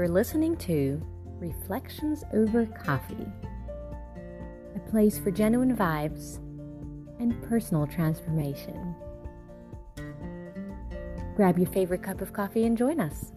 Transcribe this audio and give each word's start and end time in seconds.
You're 0.00 0.08
listening 0.08 0.56
to 0.56 0.98
Reflections 1.40 2.24
Over 2.32 2.64
Coffee, 2.64 3.26
a 4.74 4.78
place 4.90 5.18
for 5.18 5.30
genuine 5.30 5.76
vibes 5.76 6.38
and 7.18 7.38
personal 7.42 7.86
transformation. 7.86 8.94
Grab 11.36 11.58
your 11.58 11.66
favorite 11.66 12.02
cup 12.02 12.22
of 12.22 12.32
coffee 12.32 12.64
and 12.64 12.78
join 12.78 12.98
us. 12.98 13.32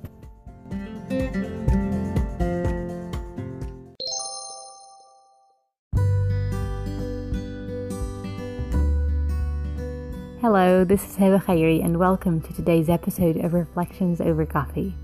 Hello, 10.39 10.85
this 10.85 11.03
is 11.03 11.17
Heba 11.17 11.43
Khairi, 11.43 11.83
and 11.83 11.99
welcome 11.99 12.39
to 12.39 12.53
today's 12.53 12.87
episode 12.87 13.35
of 13.35 13.53
Reflections 13.53 14.21
Over 14.21 14.45
Coffee. 14.45 14.95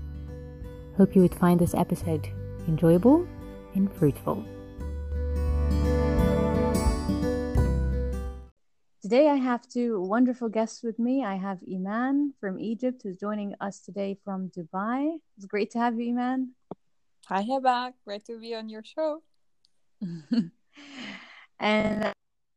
Hope 1.00 1.16
you 1.16 1.22
would 1.22 1.34
find 1.34 1.58
this 1.58 1.72
episode 1.72 2.28
enjoyable 2.68 3.26
and 3.74 3.90
fruitful. 3.90 4.44
Today, 9.00 9.30
I 9.30 9.36
have 9.36 9.66
two 9.66 10.02
wonderful 10.02 10.50
guests 10.50 10.82
with 10.82 10.98
me. 10.98 11.24
I 11.24 11.36
have 11.36 11.60
Iman 11.66 12.34
from 12.38 12.60
Egypt, 12.60 13.00
who's 13.02 13.16
joining 13.16 13.54
us 13.62 13.80
today 13.80 14.18
from 14.22 14.50
Dubai. 14.50 15.16
It's 15.38 15.46
great 15.46 15.70
to 15.70 15.78
have 15.78 15.98
you, 15.98 16.10
Iman. 16.10 16.50
Hi, 17.28 17.44
Heba. 17.44 17.94
Great 18.04 18.26
to 18.26 18.38
be 18.38 18.54
on 18.54 18.68
your 18.68 18.84
show. 18.84 19.22
and 21.58 22.12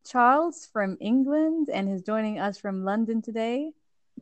Charles 0.05 0.67
from 0.73 0.97
England 0.99 1.69
and 1.73 1.89
is 1.89 2.01
joining 2.01 2.39
us 2.39 2.57
from 2.57 2.83
London 2.83 3.21
today. 3.21 3.71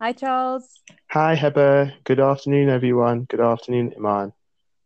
Hi, 0.02 0.14
Charles. 0.14 0.82
Hi, 1.12 1.36
Heba. 1.36 1.94
Good 2.06 2.20
afternoon, 2.20 2.70
everyone. 2.70 3.26
Good 3.26 3.40
afternoon, 3.40 3.94
Iman. 3.96 4.34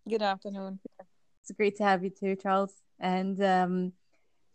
Good 0.10 0.22
afternoon. 0.22 0.82
It's 1.00 1.52
great 1.56 1.78
to 1.78 1.84
have 1.84 2.04
you 2.04 2.10
too, 2.10 2.36
Charles. 2.36 2.74
And 3.00 3.42
um, 3.42 3.94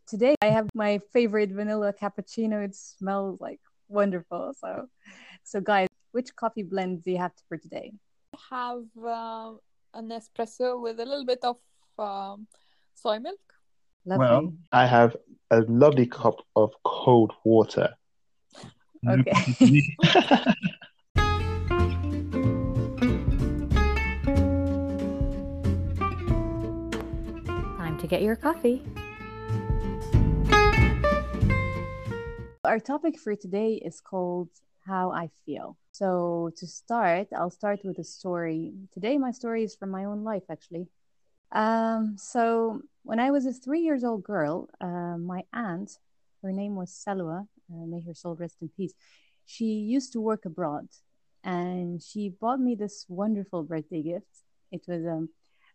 today 0.06 0.34
I 0.42 0.48
have 0.48 0.68
my 0.74 1.00
favorite 1.14 1.48
vanilla 1.48 1.94
cappuccino. 1.94 2.62
It 2.62 2.76
smells 2.76 3.40
like 3.40 3.60
wonderful. 3.88 4.52
So, 4.60 4.88
so 5.44 5.62
guys, 5.62 5.88
which 6.12 6.36
coffee 6.36 6.62
blend 6.62 7.04
do 7.04 7.12
you 7.12 7.18
have 7.18 7.32
for 7.48 7.56
today? 7.56 7.94
I 8.34 8.38
have 8.50 8.84
uh, 9.02 9.52
an 9.94 10.10
espresso 10.10 10.78
with 10.78 11.00
a 11.00 11.06
little 11.06 11.24
bit 11.24 11.42
of 11.42 11.56
um, 11.98 12.46
soy 12.94 13.18
milk 13.18 13.40
Lovely. 14.04 14.26
Well, 14.26 14.52
I 14.72 14.86
have 14.86 15.16
a 15.50 15.60
lovely 15.60 16.06
cup 16.06 16.36
of 16.56 16.70
cold 16.84 17.32
water. 17.44 17.94
Okay. 19.08 19.32
Time 27.78 27.96
to 27.98 28.06
get 28.06 28.20
your 28.20 28.36
coffee. 28.36 28.82
Our 32.64 32.78
topic 32.78 33.18
for 33.18 33.34
today 33.34 33.80
is 33.82 34.02
called 34.02 34.50
How 34.86 35.10
I 35.12 35.30
Feel. 35.46 35.78
So, 35.92 36.50
to 36.56 36.66
start, 36.66 37.28
I'll 37.34 37.50
start 37.50 37.80
with 37.84 37.98
a 37.98 38.04
story. 38.04 38.74
Today, 38.92 39.16
my 39.16 39.30
story 39.30 39.64
is 39.64 39.74
from 39.74 39.90
my 39.90 40.04
own 40.04 40.24
life, 40.24 40.44
actually. 40.50 40.88
Um, 41.52 42.16
so, 42.18 42.82
when 43.02 43.18
I 43.18 43.30
was 43.30 43.46
a 43.46 43.52
three 43.54 43.80
years 43.80 44.04
old 44.04 44.22
girl, 44.22 44.68
uh, 44.78 45.16
my 45.16 45.44
aunt, 45.54 45.98
her 46.42 46.52
name 46.52 46.76
was 46.76 46.90
Salwa, 46.90 47.48
uh, 47.72 47.86
may 47.86 48.00
her 48.02 48.14
soul 48.14 48.36
rest 48.36 48.56
in 48.60 48.68
peace, 48.76 48.94
she 49.46 49.64
used 49.64 50.12
to 50.12 50.20
work 50.20 50.44
abroad 50.44 50.88
and 51.42 52.02
she 52.02 52.28
bought 52.28 52.60
me 52.60 52.74
this 52.74 53.06
wonderful 53.08 53.62
birthday 53.62 54.02
gift. 54.02 54.44
It 54.70 54.82
was 54.86 55.04
um, 55.06 55.30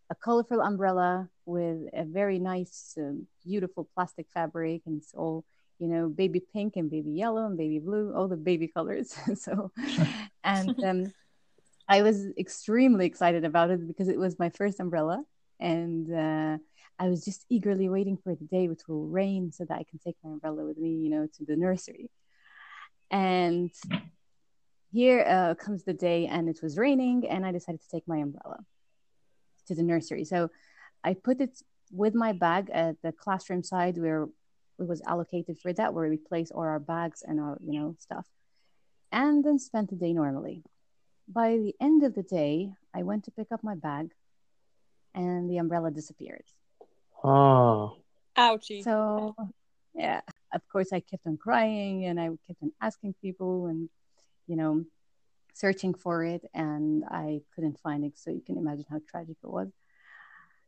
a 0.10 0.16
colorful 0.16 0.62
umbrella 0.62 1.30
with 1.46 1.90
a 1.94 2.04
very 2.06 2.40
nice, 2.40 2.96
um, 2.98 3.28
beautiful 3.44 3.88
plastic 3.96 4.28
fabric, 4.34 4.84
and 4.86 5.02
it's 5.02 5.14
all 5.14 5.44
you 5.80 5.88
know, 5.88 6.08
baby 6.08 6.42
pink 6.53 6.78
and 6.78 6.90
baby 6.90 7.12
yellow 7.12 7.46
and 7.46 7.58
baby 7.58 7.80
blue, 7.80 8.14
all 8.16 8.28
the 8.28 8.38
baby 8.38 8.68
colors. 8.68 9.14
so, 9.36 9.72
and 10.44 10.84
um, 10.84 11.14
I 11.88 12.02
was 12.02 12.28
extremely 12.38 13.06
excited 13.06 13.46
about 13.46 13.72
it 13.72 13.86
because 13.86 14.08
it 14.08 14.18
was 14.18 14.40
my 14.40 14.50
first 14.50 14.80
umbrella, 14.80 15.24
and 15.59 16.14
uh, 16.14 16.58
I 16.97 17.09
was 17.09 17.25
just 17.25 17.45
eagerly 17.50 17.89
waiting 17.89 18.17
for 18.17 18.35
the 18.35 18.45
day 18.45 18.67
which 18.67 18.88
will 18.88 19.07
rain 19.07 19.51
so 19.51 19.66
that 19.66 19.75
I 19.75 19.83
can 19.83 20.00
take 20.00 20.16
my 20.23 20.31
umbrella 20.31 20.63
with 20.66 20.78
me, 20.78 20.91
you 20.91 21.09
know, 21.09 21.28
to 21.38 21.45
the 21.45 21.56
nursery. 21.56 22.09
And 23.11 23.72
here 24.91 25.25
uh, 25.28 25.56
comes 25.56 25.83
the 25.83 25.94
day, 25.94 26.28
and 26.28 26.47
it 26.47 26.59
was 26.63 26.78
raining, 26.78 27.28
and 27.28 27.45
I 27.45 27.51
decided 27.51 27.81
to 27.81 27.89
take 27.89 28.07
my 28.07 28.17
umbrella 28.17 28.59
to 29.67 29.75
the 29.75 29.83
nursery. 29.83 30.23
So 30.23 30.50
I 31.03 31.16
put 31.16 31.41
it 31.41 31.61
with 31.91 32.16
my 32.16 32.31
bag 32.31 32.69
at 32.73 33.01
the 33.01 33.12
classroom 33.12 33.62
side 33.62 33.97
where 33.97 34.23
it 34.79 34.88
was 34.88 35.01
allocated 35.06 35.59
for 35.59 35.73
that, 35.73 35.94
where 35.94 36.09
we 36.09 36.17
place 36.17 36.50
all 36.51 36.62
our 36.62 36.79
bags 36.79 37.23
and 37.27 37.39
our, 37.39 37.57
you 37.62 37.79
know, 37.79 37.95
stuff, 38.00 38.25
and 39.12 39.44
then 39.44 39.59
spent 39.59 39.89
the 39.89 39.95
day 39.95 40.13
normally. 40.13 40.63
By 41.27 41.57
the 41.57 41.75
end 41.81 42.03
of 42.03 42.16
the 42.16 42.23
day, 42.23 42.72
I 42.94 43.03
went 43.03 43.25
to 43.25 43.31
pick 43.31 43.51
up 43.51 43.63
my 43.63 43.75
bag, 43.75 44.12
and 45.13 45.50
the 45.50 45.57
umbrella 45.57 45.91
disappeared. 45.91 46.45
Oh. 47.25 47.97
Ouchie. 48.38 48.84
So, 48.84 49.36
yeah, 49.96 50.22
of 50.53 50.62
course, 50.72 50.94
I 50.94 51.00
kept 51.00 51.25
on 51.25 51.38
crying 51.38 52.06
and 52.06 52.19
I 52.19 52.30
kept 52.46 52.62
on 52.62 52.72
asking 52.81 53.16
people 53.22 53.66
and, 53.66 53.90
you 54.47 54.56
know, 54.56 54.86
searching 55.53 55.94
for 55.94 56.24
it. 56.24 56.44
And 56.53 57.03
I 57.09 57.41
couldn't 57.56 57.80
find 57.80 58.06
it. 58.06 58.19
So 58.19 58.30
you 58.30 58.41
can 58.46 58.58
imagine 58.58 58.86
how 58.90 59.02
tragic 59.09 59.38
it 59.44 59.50
was. 59.50 59.69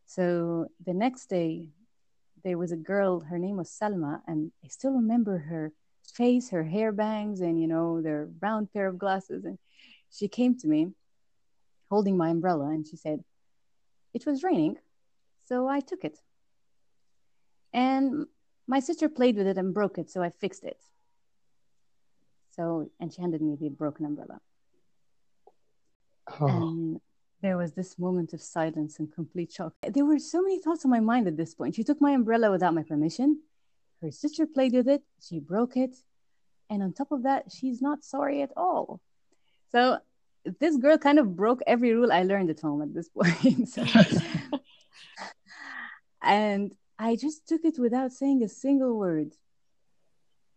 So 0.08 0.68
the 0.86 0.94
next 0.94 1.28
day, 1.28 1.68
there 2.44 2.58
was 2.58 2.72
a 2.72 2.78
girl, 2.78 3.20
her 3.20 3.38
name 3.38 3.58
was 3.58 3.70
Salma, 3.70 4.22
and 4.26 4.52
I 4.64 4.68
still 4.70 4.92
remember 4.92 5.38
her 5.38 5.74
face, 6.14 6.50
her 6.52 6.64
hair 6.64 6.92
bangs, 6.92 7.42
and, 7.42 7.60
you 7.60 7.68
know, 7.68 8.02
their 8.02 8.30
round 8.42 8.72
pair 8.72 8.88
of 8.88 8.98
glasses. 8.98 9.44
And 9.44 9.60
she 10.12 10.28
came 10.28 10.58
to 10.60 10.68
me 10.68 10.94
holding 11.90 12.18
my 12.18 12.30
umbrella 12.30 12.70
and 12.70 12.88
she 12.88 12.96
said, 12.96 13.24
It 14.14 14.26
was 14.26 14.44
raining. 14.44 14.78
So 15.46 15.68
I 15.68 15.82
took 15.82 16.04
it. 16.04 16.20
And 17.74 18.26
my 18.68 18.80
sister 18.80 19.10
played 19.10 19.38
with 19.38 19.48
it 19.48 19.58
and 19.58 19.74
broke 19.74 19.98
it, 19.98 20.10
so 20.10 20.22
I 20.22 20.30
fixed 20.30 20.64
it. 20.64 20.82
So, 22.56 22.90
and 23.00 23.14
she 23.14 23.22
handed 23.22 23.42
me 23.42 23.56
the 23.56 23.70
broken 23.70 24.06
umbrella. 24.06 24.40
Oh. 26.40 26.48
And 26.48 27.00
there 27.42 27.58
was 27.58 27.74
this 27.74 28.00
moment 28.00 28.34
of 28.34 28.42
silence 28.42 29.00
and 29.00 29.14
complete 29.14 29.52
shock. 29.52 29.74
There 29.88 30.06
were 30.06 30.20
so 30.20 30.42
many 30.42 30.60
thoughts 30.60 30.84
on 30.84 30.92
my 30.92 31.00
mind 31.00 31.28
at 31.28 31.38
this 31.38 31.54
point. 31.54 31.76
She 31.76 31.84
took 31.84 32.02
my 32.02 32.12
umbrella 32.12 32.52
without 32.52 32.74
my 32.74 32.84
permission. 32.84 33.42
Her 34.02 34.12
sister 34.12 34.46
played 34.46 34.74
with 34.74 34.88
it. 34.88 35.04
She 35.22 35.40
broke 35.40 35.78
it. 35.78 35.96
And 36.70 36.84
on 36.84 36.94
top 36.94 37.12
of 37.12 37.24
that, 37.24 37.52
she's 37.52 37.82
not 37.82 38.04
sorry 38.04 38.42
at 38.42 38.52
all. 38.58 39.00
So 39.72 40.00
this 40.60 40.78
girl 40.78 40.98
kind 40.98 41.20
of 41.20 41.36
broke 41.36 41.62
every 41.68 41.94
rule 41.94 42.12
I 42.12 42.24
learned 42.24 42.50
at 42.50 42.60
home 42.60 42.82
at 42.82 42.94
this 42.94 43.10
point. 43.16 43.70
and 46.22 46.74
I 47.00 47.16
just 47.16 47.48
took 47.48 47.64
it 47.64 47.78
without 47.78 48.12
saying 48.12 48.44
a 48.44 48.50
single 48.50 48.98
word. 48.98 49.34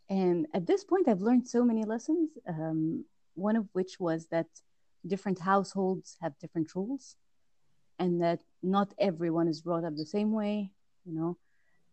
And 0.09 0.47
at 0.55 0.67
this 0.67 0.85
point, 0.85 1.09
I've 1.09 1.21
learned 1.21 1.47
so 1.47 1.65
many 1.65 1.85
lessons. 1.85 2.31
Um, 2.49 3.05
one 3.35 3.57
of 3.57 3.69
which 3.73 4.01
was 4.01 4.27
that 4.29 4.49
different 5.07 5.39
households 5.39 6.17
have 6.21 6.39
different 6.39 6.75
rules, 6.75 7.17
and 7.99 8.21
that 8.23 8.41
not 8.63 8.93
everyone 8.99 9.49
is 9.49 9.61
brought 9.61 9.85
up 9.85 9.97
the 9.97 10.07
same 10.07 10.33
way, 10.33 10.71
you 11.05 11.15
know. 11.15 11.37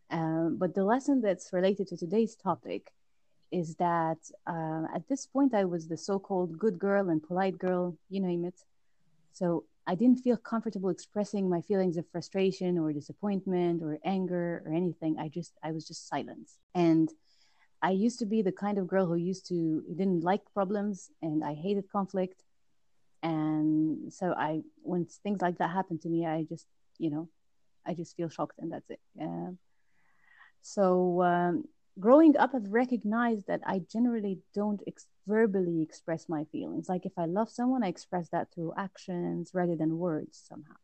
Uh, 0.09 0.50
but 0.50 0.74
the 0.74 0.84
lesson 0.84 1.22
that's 1.22 1.52
related 1.52 1.88
to 1.90 1.97
today's 1.97 2.36
topic 2.36 2.91
is 3.52 3.75
that 3.75 4.18
uh, 4.46 4.84
at 4.94 5.07
this 5.07 5.25
point, 5.25 5.53
I 5.53 5.66
was 5.66 5.88
the 5.88 5.97
so 5.97 6.19
called 6.19 6.57
good 6.57 6.80
girl 6.80 7.09
and 7.09 7.22
polite 7.22 7.57
girl, 7.57 7.97
you 8.10 8.21
name 8.21 8.45
it. 8.45 8.60
So 9.31 9.66
I 9.88 9.95
didn't 9.95 10.19
feel 10.19 10.36
comfortable 10.36 10.89
expressing 10.89 11.50
my 11.50 11.62
feelings 11.62 11.95
of 11.95 12.06
frustration 12.12 12.78
or 12.78 12.92
disappointment 12.92 13.81
or 13.81 13.98
anger 14.04 14.62
or 14.66 14.74
anything. 14.74 15.18
I 15.18 15.30
just, 15.30 15.54
I 15.63 15.72
was 15.72 15.88
just 15.88 16.10
silent. 16.10 16.50
And 16.75 17.10
I 17.81 17.92
used 17.92 18.19
to 18.19 18.25
be 18.25 18.42
the 18.42 18.51
kind 18.51 18.78
of 18.78 18.88
girl 18.88 19.06
who 19.06 19.16
used 19.16 19.48
to, 19.48 19.81
didn't 19.95 20.25
like 20.25 20.42
problems 20.54 21.10
and 21.22 21.42
I 21.42 21.54
hated 21.54 21.89
conflict. 21.89 22.44
And 23.24 24.12
so 24.12 24.34
I, 24.38 24.62
when 24.81 25.06
things 25.06 25.42
like 25.42 25.57
that 25.60 25.72
happen 25.72 25.98
to 26.00 26.10
me, 26.10 26.25
I 26.25 26.44
just, 26.44 26.68
you 26.98 27.10
know, 27.10 27.30
I 27.86 27.94
just 27.94 28.18
feel 28.18 28.28
shocked 28.28 28.60
and 28.60 28.74
that's 28.74 28.90
it. 28.90 29.00
Yeah. 29.16 29.51
So 30.62 31.24
um, 31.24 31.63
growing 31.99 32.38
up, 32.38 32.51
I've 32.53 32.71
recognized 32.71 33.47
that 33.47 33.61
I 33.65 33.81
generally 33.91 34.39
don't 34.53 34.81
ex- 34.88 35.07
verbally 35.27 35.81
express 35.81 36.29
my 36.29 36.45
feelings. 36.45 36.89
Like 36.89 37.05
if 37.05 37.13
I 37.17 37.25
love 37.25 37.49
someone, 37.49 37.83
I 37.83 37.88
express 37.88 38.29
that 38.29 38.47
through 38.53 38.73
actions 38.77 39.51
rather 39.53 39.75
than 39.75 39.97
words 39.97 40.41
somehow, 40.47 40.75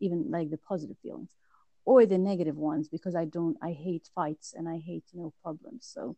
even 0.00 0.30
like 0.30 0.50
the 0.50 0.58
positive 0.58 0.96
feelings 1.02 1.30
or 1.84 2.04
the 2.04 2.18
negative 2.18 2.56
ones 2.56 2.88
because 2.88 3.14
I 3.14 3.24
don't, 3.24 3.56
I 3.62 3.72
hate 3.72 4.10
fights 4.14 4.54
and 4.56 4.68
I 4.68 4.78
hate, 4.78 5.04
you 5.12 5.20
know, 5.20 5.32
problems. 5.42 5.88
So, 5.92 6.16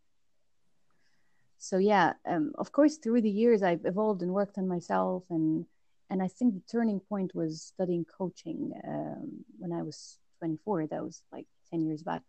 so 1.58 1.78
yeah, 1.78 2.14
um, 2.26 2.52
of 2.56 2.72
course, 2.72 2.96
through 2.96 3.22
the 3.22 3.30
years, 3.30 3.62
I've 3.62 3.84
evolved 3.84 4.22
and 4.22 4.32
worked 4.32 4.58
on 4.58 4.68
myself 4.68 5.24
and 5.30 5.66
and 6.10 6.22
I 6.22 6.28
think 6.28 6.54
the 6.54 6.62
turning 6.72 7.00
point 7.00 7.34
was 7.34 7.60
studying 7.60 8.06
coaching 8.06 8.72
um, 8.86 9.44
when 9.58 9.72
I 9.72 9.82
was 9.82 10.18
24. 10.38 10.86
That 10.86 11.04
was 11.04 11.22
like 11.30 11.46
10 11.70 11.84
years 11.84 12.02
back. 12.02 12.22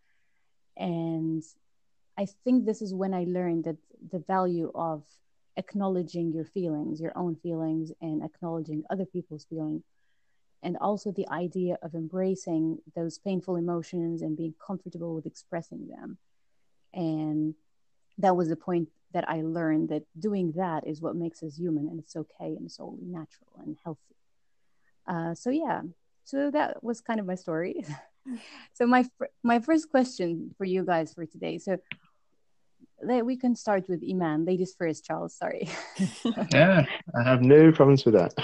And 0.76 1.42
I 2.20 2.26
think 2.44 2.66
this 2.66 2.82
is 2.82 2.92
when 2.92 3.14
I 3.14 3.24
learned 3.24 3.64
that 3.64 3.78
the 4.12 4.18
value 4.18 4.70
of 4.74 5.04
acknowledging 5.56 6.32
your 6.32 6.44
feelings, 6.44 7.00
your 7.00 7.16
own 7.16 7.34
feelings, 7.36 7.92
and 8.02 8.22
acknowledging 8.22 8.84
other 8.90 9.06
people's 9.06 9.46
feelings. 9.46 9.84
And 10.62 10.76
also 10.76 11.12
the 11.12 11.26
idea 11.30 11.78
of 11.82 11.94
embracing 11.94 12.78
those 12.94 13.16
painful 13.16 13.56
emotions 13.56 14.20
and 14.20 14.36
being 14.36 14.54
comfortable 14.64 15.14
with 15.14 15.24
expressing 15.24 15.88
them. 15.88 16.18
And 16.92 17.54
that 18.18 18.36
was 18.36 18.50
the 18.50 18.56
point 18.56 18.90
that 19.14 19.26
I 19.26 19.40
learned 19.40 19.88
that 19.88 20.02
doing 20.18 20.52
that 20.56 20.86
is 20.86 21.00
what 21.00 21.16
makes 21.16 21.42
us 21.42 21.56
human 21.56 21.88
and 21.88 21.98
it's 21.98 22.16
okay 22.16 22.54
and 22.54 22.66
it's 22.66 22.78
only 22.78 23.06
natural 23.06 23.48
and 23.64 23.78
healthy. 23.82 24.16
Uh, 25.06 25.34
so, 25.34 25.48
yeah, 25.48 25.80
so 26.24 26.50
that 26.50 26.84
was 26.84 27.00
kind 27.00 27.18
of 27.18 27.24
my 27.24 27.34
story. 27.34 27.82
so, 28.74 28.86
my, 28.86 29.08
my 29.42 29.58
first 29.58 29.90
question 29.90 30.54
for 30.58 30.66
you 30.66 30.84
guys 30.84 31.14
for 31.14 31.24
today. 31.24 31.56
So, 31.56 31.78
we 33.02 33.36
can 33.36 33.54
start 33.54 33.88
with 33.88 34.02
Iman. 34.08 34.44
Ladies 34.44 34.74
first, 34.76 35.04
Charles. 35.04 35.34
Sorry. 35.36 35.68
yeah, 36.52 36.84
I 37.18 37.22
have 37.22 37.42
no 37.42 37.72
problems 37.72 38.04
with 38.04 38.14
that. 38.14 38.34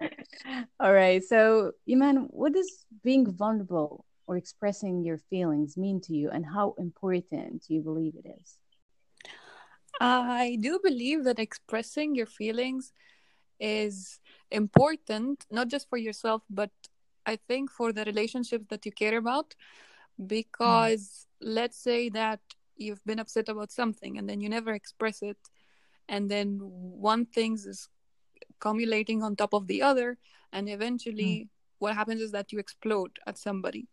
All 0.80 0.92
right. 0.92 1.22
So, 1.22 1.72
Iman, 1.90 2.28
what 2.30 2.52
does 2.52 2.84
being 3.02 3.30
vulnerable 3.30 4.04
or 4.26 4.36
expressing 4.36 5.02
your 5.02 5.18
feelings 5.18 5.76
mean 5.76 6.00
to 6.02 6.14
you, 6.14 6.30
and 6.30 6.44
how 6.44 6.74
important 6.78 7.66
do 7.66 7.74
you 7.74 7.80
believe 7.80 8.14
it 8.14 8.28
is? 8.40 8.58
I 10.00 10.58
do 10.60 10.78
believe 10.82 11.24
that 11.24 11.38
expressing 11.38 12.14
your 12.14 12.26
feelings 12.26 12.92
is 13.58 14.20
important, 14.50 15.44
not 15.50 15.68
just 15.68 15.88
for 15.88 15.96
yourself, 15.96 16.42
but 16.48 16.70
I 17.26 17.36
think 17.48 17.70
for 17.70 17.92
the 17.92 18.04
relationships 18.04 18.66
that 18.68 18.86
you 18.86 18.92
care 18.92 19.18
about. 19.18 19.54
Because 20.24 21.26
mm. 21.42 21.54
let's 21.54 21.78
say 21.78 22.08
that 22.10 22.40
you've 22.78 23.04
been 23.04 23.18
upset 23.18 23.48
about 23.48 23.70
something 23.70 24.18
and 24.18 24.28
then 24.28 24.40
you 24.40 24.48
never 24.48 24.72
express 24.72 25.22
it, 25.22 25.38
and 26.08 26.30
then 26.30 26.58
one 26.60 27.26
thing 27.26 27.54
is 27.54 27.88
accumulating 28.50 29.22
on 29.22 29.36
top 29.36 29.52
of 29.52 29.66
the 29.66 29.82
other, 29.82 30.16
and 30.52 30.68
eventually 30.68 31.32
mm. 31.44 31.48
what 31.78 31.94
happens 31.94 32.20
is 32.20 32.32
that 32.32 32.52
you 32.52 32.58
explode 32.58 33.18
at 33.26 33.38
somebody. 33.38 33.88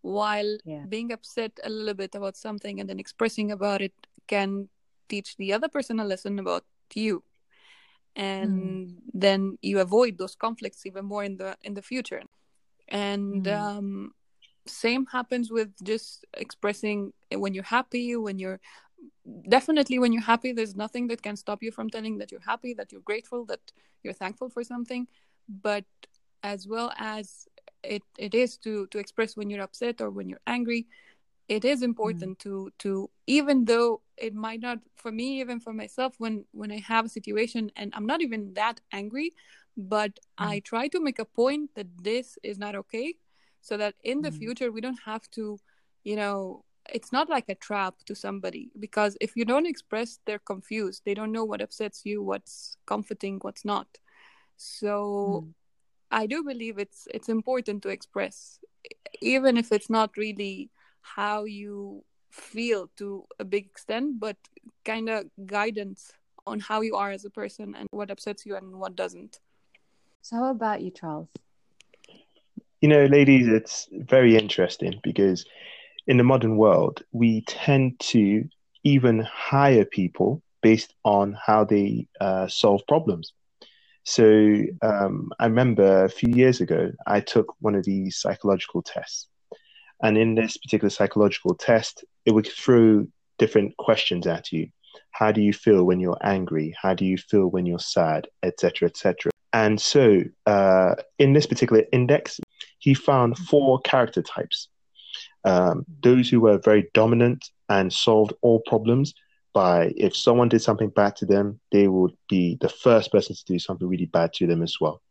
While 0.00 0.58
yeah. 0.64 0.84
being 0.88 1.12
upset 1.12 1.58
a 1.64 1.68
little 1.68 1.94
bit 1.94 2.14
about 2.14 2.36
something 2.36 2.78
and 2.78 2.88
then 2.88 3.00
expressing 3.00 3.50
about 3.50 3.82
it 3.82 3.92
can 4.28 4.68
teach 5.08 5.36
the 5.36 5.52
other 5.52 5.68
person 5.68 5.98
a 5.98 6.04
lesson 6.04 6.38
about 6.38 6.64
you 6.94 7.24
and 8.18 8.88
mm. 8.88 8.94
then 9.14 9.56
you 9.62 9.80
avoid 9.80 10.18
those 10.18 10.34
conflicts 10.34 10.84
even 10.84 11.04
more 11.04 11.24
in 11.24 11.36
the 11.36 11.56
in 11.62 11.74
the 11.74 11.82
future 11.82 12.22
and 12.88 13.44
mm. 13.44 13.56
um, 13.56 14.12
same 14.68 15.06
happens 15.06 15.50
with 15.50 15.70
just 15.82 16.24
expressing 16.34 17.12
when 17.32 17.54
you're 17.54 17.64
happy 17.64 18.16
when 18.16 18.38
you're 18.38 18.60
definitely 19.48 19.98
when 19.98 20.12
you're 20.12 20.22
happy 20.22 20.52
there's 20.52 20.76
nothing 20.76 21.06
that 21.08 21.22
can 21.22 21.36
stop 21.36 21.62
you 21.62 21.70
from 21.70 21.90
telling 21.90 22.18
that 22.18 22.32
you're 22.32 22.40
happy 22.46 22.74
that 22.74 22.90
you're 22.92 23.02
grateful 23.02 23.44
that 23.44 23.60
you're 24.02 24.12
thankful 24.12 24.48
for 24.48 24.64
something 24.64 25.06
but 25.48 25.84
as 26.42 26.66
well 26.66 26.92
as 26.98 27.46
it, 27.82 28.02
it 28.18 28.34
is 28.34 28.56
to 28.58 28.86
to 28.88 28.98
express 28.98 29.36
when 29.36 29.50
you're 29.50 29.62
upset 29.62 30.00
or 30.00 30.10
when 30.10 30.28
you're 30.28 30.40
angry 30.46 30.86
it 31.48 31.64
is 31.64 31.82
important 31.82 32.38
mm. 32.38 32.42
to 32.42 32.72
to 32.78 33.10
even 33.26 33.64
though 33.64 34.00
it 34.16 34.34
might 34.34 34.60
not 34.60 34.78
for 34.96 35.10
me 35.10 35.40
even 35.40 35.60
for 35.60 35.72
myself 35.72 36.14
when 36.18 36.44
when 36.52 36.70
i 36.70 36.78
have 36.78 37.06
a 37.06 37.08
situation 37.08 37.70
and 37.76 37.92
i'm 37.94 38.06
not 38.06 38.20
even 38.20 38.52
that 38.54 38.80
angry 38.92 39.32
but 39.76 40.12
mm. 40.14 40.46
i 40.46 40.60
try 40.60 40.88
to 40.88 41.00
make 41.00 41.18
a 41.18 41.24
point 41.24 41.70
that 41.74 41.86
this 42.02 42.38
is 42.42 42.58
not 42.58 42.74
okay 42.74 43.14
so 43.60 43.76
that 43.76 43.94
in 44.02 44.22
the 44.22 44.30
mm. 44.30 44.38
future 44.38 44.70
we 44.72 44.80
don't 44.80 45.00
have 45.04 45.28
to 45.30 45.58
you 46.04 46.16
know 46.16 46.64
it's 46.90 47.12
not 47.12 47.28
like 47.28 47.48
a 47.48 47.54
trap 47.54 47.94
to 48.06 48.14
somebody 48.14 48.70
because 48.78 49.16
if 49.20 49.36
you 49.36 49.44
don't 49.44 49.66
express 49.66 50.20
they're 50.24 50.38
confused 50.38 51.02
they 51.04 51.14
don't 51.14 51.32
know 51.32 51.44
what 51.44 51.60
upsets 51.60 52.02
you 52.04 52.22
what's 52.22 52.76
comforting 52.86 53.38
what's 53.42 53.64
not 53.64 53.86
so 54.56 55.44
mm. 55.44 55.52
i 56.10 56.26
do 56.26 56.42
believe 56.42 56.78
it's 56.78 57.06
it's 57.12 57.28
important 57.28 57.82
to 57.82 57.88
express 57.88 58.60
even 59.20 59.56
if 59.56 59.72
it's 59.72 59.90
not 59.90 60.16
really 60.16 60.70
how 61.02 61.44
you 61.44 62.04
feel 62.30 62.90
to 62.96 63.24
a 63.38 63.44
big 63.44 63.66
extent, 63.66 64.20
but 64.20 64.36
kind 64.84 65.08
of 65.08 65.26
guidance 65.46 66.12
on 66.46 66.60
how 66.60 66.80
you 66.80 66.96
are 66.96 67.10
as 67.10 67.24
a 67.24 67.30
person 67.30 67.74
and 67.78 67.88
what 67.90 68.10
upsets 68.10 68.46
you 68.46 68.56
and 68.56 68.76
what 68.76 68.96
doesn't. 68.96 69.40
So, 70.22 70.36
how 70.36 70.50
about 70.50 70.82
you, 70.82 70.90
Charles? 70.90 71.28
You 72.80 72.88
know, 72.88 73.06
ladies, 73.06 73.48
it's 73.48 73.88
very 73.90 74.36
interesting 74.36 75.00
because 75.02 75.44
in 76.06 76.16
the 76.16 76.22
modern 76.22 76.56
world, 76.56 77.02
we 77.10 77.42
tend 77.42 77.98
to 78.00 78.48
even 78.84 79.20
hire 79.20 79.84
people 79.84 80.42
based 80.62 80.94
on 81.04 81.36
how 81.44 81.64
they 81.64 82.06
uh, 82.20 82.46
solve 82.46 82.82
problems. 82.86 83.32
So 84.04 84.62
um, 84.82 85.30
I 85.40 85.46
remember 85.46 86.04
a 86.04 86.08
few 86.08 86.32
years 86.32 86.60
ago, 86.60 86.92
I 87.06 87.18
took 87.20 87.52
one 87.58 87.74
of 87.74 87.84
these 87.84 88.16
psychological 88.16 88.82
tests. 88.82 89.26
And 90.00 90.16
in 90.16 90.36
this 90.36 90.56
particular 90.56 90.90
psychological 90.90 91.56
test, 91.56 92.04
it 92.24 92.30
would 92.30 92.46
throw 92.46 93.06
different 93.38 93.76
questions 93.76 94.26
at 94.28 94.52
you. 94.52 94.68
How 95.10 95.32
do 95.32 95.40
you 95.40 95.52
feel 95.52 95.82
when 95.82 95.98
you're 95.98 96.18
angry? 96.22 96.74
How 96.80 96.94
do 96.94 97.04
you 97.04 97.18
feel 97.18 97.48
when 97.48 97.66
you're 97.66 97.80
sad, 97.80 98.28
etc., 98.44 98.88
etc. 98.88 99.32
And 99.52 99.80
so, 99.80 100.22
uh, 100.46 100.94
in 101.18 101.32
this 101.32 101.46
particular 101.46 101.84
index, 101.92 102.38
he 102.88 102.94
found 102.94 103.36
four 103.36 103.78
character 103.80 104.22
types. 104.22 104.68
Um, 105.44 105.84
those 106.02 106.30
who 106.30 106.40
were 106.40 106.56
very 106.56 106.88
dominant 106.94 107.50
and 107.68 107.92
solved 107.92 108.32
all 108.40 108.60
problems 108.60 109.12
by 109.52 109.92
if 109.94 110.16
someone 110.16 110.48
did 110.48 110.62
something 110.62 110.88
bad 110.88 111.14
to 111.16 111.26
them, 111.26 111.60
they 111.70 111.86
would 111.86 112.12
be 112.30 112.56
the 112.62 112.70
first 112.70 113.12
person 113.12 113.36
to 113.36 113.44
do 113.44 113.58
something 113.58 113.86
really 113.86 114.06
bad 114.06 114.32
to 114.32 114.46
them 114.46 114.62
as 114.62 114.76
well. 114.80 115.02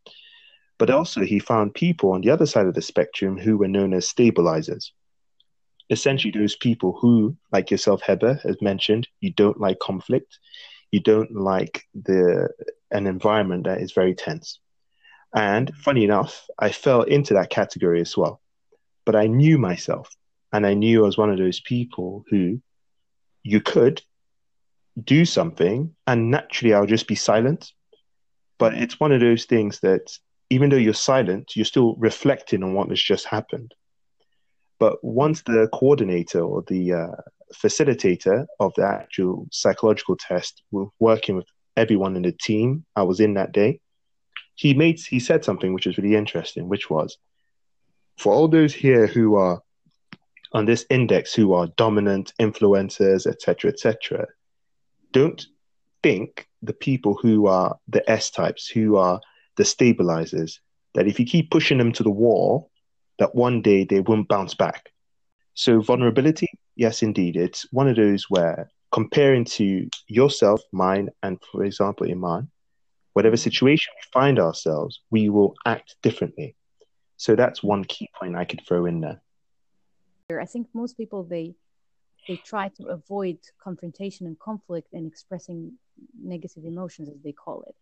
But 0.80 0.90
also, 0.90 1.22
he 1.22 1.38
found 1.38 1.76
people 1.76 2.14
on 2.14 2.22
the 2.22 2.32
other 2.32 2.48
side 2.48 2.66
of 2.66 2.74
the 2.74 2.82
spectrum 2.82 3.38
who 3.38 3.60
were 3.60 3.68
known 3.68 3.94
as 3.94 4.08
stabilizers. 4.08 4.92
Essentially, 5.92 6.32
those 6.32 6.56
people 6.56 6.98
who, 7.00 7.38
like 7.52 7.70
yourself, 7.70 8.02
Heba, 8.02 8.42
has 8.42 8.60
mentioned, 8.60 9.08
you 9.22 9.34
don't 9.34 9.60
like 9.60 9.78
conflict, 9.78 10.40
you 10.92 11.00
don't 11.00 11.32
like 11.32 11.84
the 11.94 12.50
an 12.90 13.06
environment 13.06 13.66
that 13.66 13.82
is 13.82 13.92
very 13.92 14.16
tense. 14.16 14.60
And 15.36 15.74
funny 15.76 16.04
enough, 16.04 16.48
I 16.58 16.72
fell 16.72 17.04
into 17.04 17.34
that 17.34 17.50
category 17.50 18.02
as 18.02 18.16
well. 18.16 18.42
But 19.06 19.16
I 19.16 19.28
knew 19.28 19.58
myself, 19.58 20.16
and 20.52 20.66
I 20.66 20.74
knew 20.74 21.04
I 21.04 21.06
was 21.06 21.18
one 21.18 21.30
of 21.30 21.38
those 21.38 21.60
people 21.60 22.24
who 22.30 22.62
you 23.44 23.62
could 23.62 24.02
do 25.04 25.26
something, 25.26 25.96
and 26.06 26.32
naturally 26.32 26.74
I'll 26.74 26.86
just 26.86 27.08
be 27.08 27.16
silent. 27.16 27.72
But 28.58 28.74
it's 28.74 29.00
one 29.00 29.12
of 29.12 29.20
those 29.20 29.46
things 29.46 29.80
that 29.82 30.12
even 30.50 30.70
though 30.70 30.78
you're 30.78 30.94
silent, 30.94 31.56
you're 31.56 31.66
still 31.66 31.96
reflecting 31.96 32.64
on 32.64 32.74
what 32.74 32.90
has 32.90 33.02
just 33.02 33.26
happened. 33.26 33.74
But 34.80 35.04
once 35.04 35.42
the 35.42 35.68
coordinator 35.74 36.42
or 36.42 36.64
the 36.68 36.94
uh, 36.94 37.22
facilitator 37.54 38.46
of 38.60 38.74
the 38.76 38.86
actual 38.86 39.48
psychological 39.52 40.16
test 40.16 40.64
was 40.72 40.90
working 41.00 41.36
with 41.36 41.48
everyone 41.76 42.16
in 42.16 42.24
the 42.24 42.32
team 42.32 42.86
I 42.96 43.04
was 43.04 43.20
in 43.20 43.34
that 43.36 43.52
day, 43.52 43.80
he 44.58 44.74
made 44.74 45.00
he 45.00 45.20
said 45.20 45.46
something 45.46 45.72
which 45.72 45.86
was 45.86 45.98
really 45.98 46.16
interesting, 46.16 46.68
which 46.68 46.90
was 46.90 47.18
for 48.18 48.34
all 48.34 48.48
those 48.48 48.74
here 48.74 49.06
who 49.06 49.36
are 49.36 49.62
on 50.52 50.66
this 50.66 50.86
index 50.90 51.34
who 51.34 51.54
are 51.54 51.68
dominant 51.78 52.34
influencers, 52.42 53.28
etc., 53.28 53.72
etc., 53.72 54.28
don't 55.12 55.46
think 56.02 56.48
the 56.64 56.74
people 56.74 57.14
who 57.22 57.48
are 57.48 57.78
the 57.88 58.10
S 58.10 58.32
types, 58.32 58.68
who 58.68 58.98
are 58.98 59.22
the 59.58 59.66
stabilizers 59.66 60.60
that 60.96 61.08
if 61.08 61.20
you 61.20 61.26
keep 61.26 61.52
pushing 61.52 61.78
them 61.78 61.92
to 61.92 62.04
the 62.04 62.10
wall, 62.10 62.72
that 63.20 63.36
one 63.36 63.62
day 63.62 63.84
they 63.84 64.00
won't 64.00 64.28
bounce 64.28 64.56
back. 64.56 64.90
So 65.54 65.82
vulnerability, 65.82 66.48
yes, 66.76 67.04
indeed, 67.04 67.36
it's 67.36 67.72
one 67.72 67.88
of 67.88 67.96
those 67.96 68.26
where 68.30 68.72
comparing 68.92 69.46
to 69.46 69.88
yourself, 70.08 70.62
mine, 70.72 71.10
and 71.22 71.38
for 71.52 71.64
example, 71.64 72.10
Iman, 72.10 72.50
whatever 73.18 73.36
situation 73.36 73.92
we 73.96 74.06
find 74.20 74.38
ourselves, 74.38 75.02
we 75.10 75.28
will 75.28 75.56
act 75.66 75.96
differently. 76.04 76.56
So 77.16 77.36
that's 77.36 77.64
one 77.64 77.84
key 77.84 78.08
point 78.18 78.36
I 78.36 78.46
could 78.46 78.62
throw 78.68 78.86
in 78.86 79.02
there. 79.02 79.20
I 80.40 80.46
think 80.46 80.68
most 80.82 80.94
people 81.02 81.24
they 81.24 81.56
they 82.28 82.38
try 82.52 82.66
to 82.78 82.84
avoid 82.98 83.40
confrontation 83.68 84.28
and 84.28 84.38
conflict 84.38 84.90
and 84.94 85.08
expressing 85.12 85.60
negative 86.34 86.64
emotions 86.74 87.10
as 87.10 87.20
they 87.24 87.32
call 87.32 87.60
it 87.70 87.76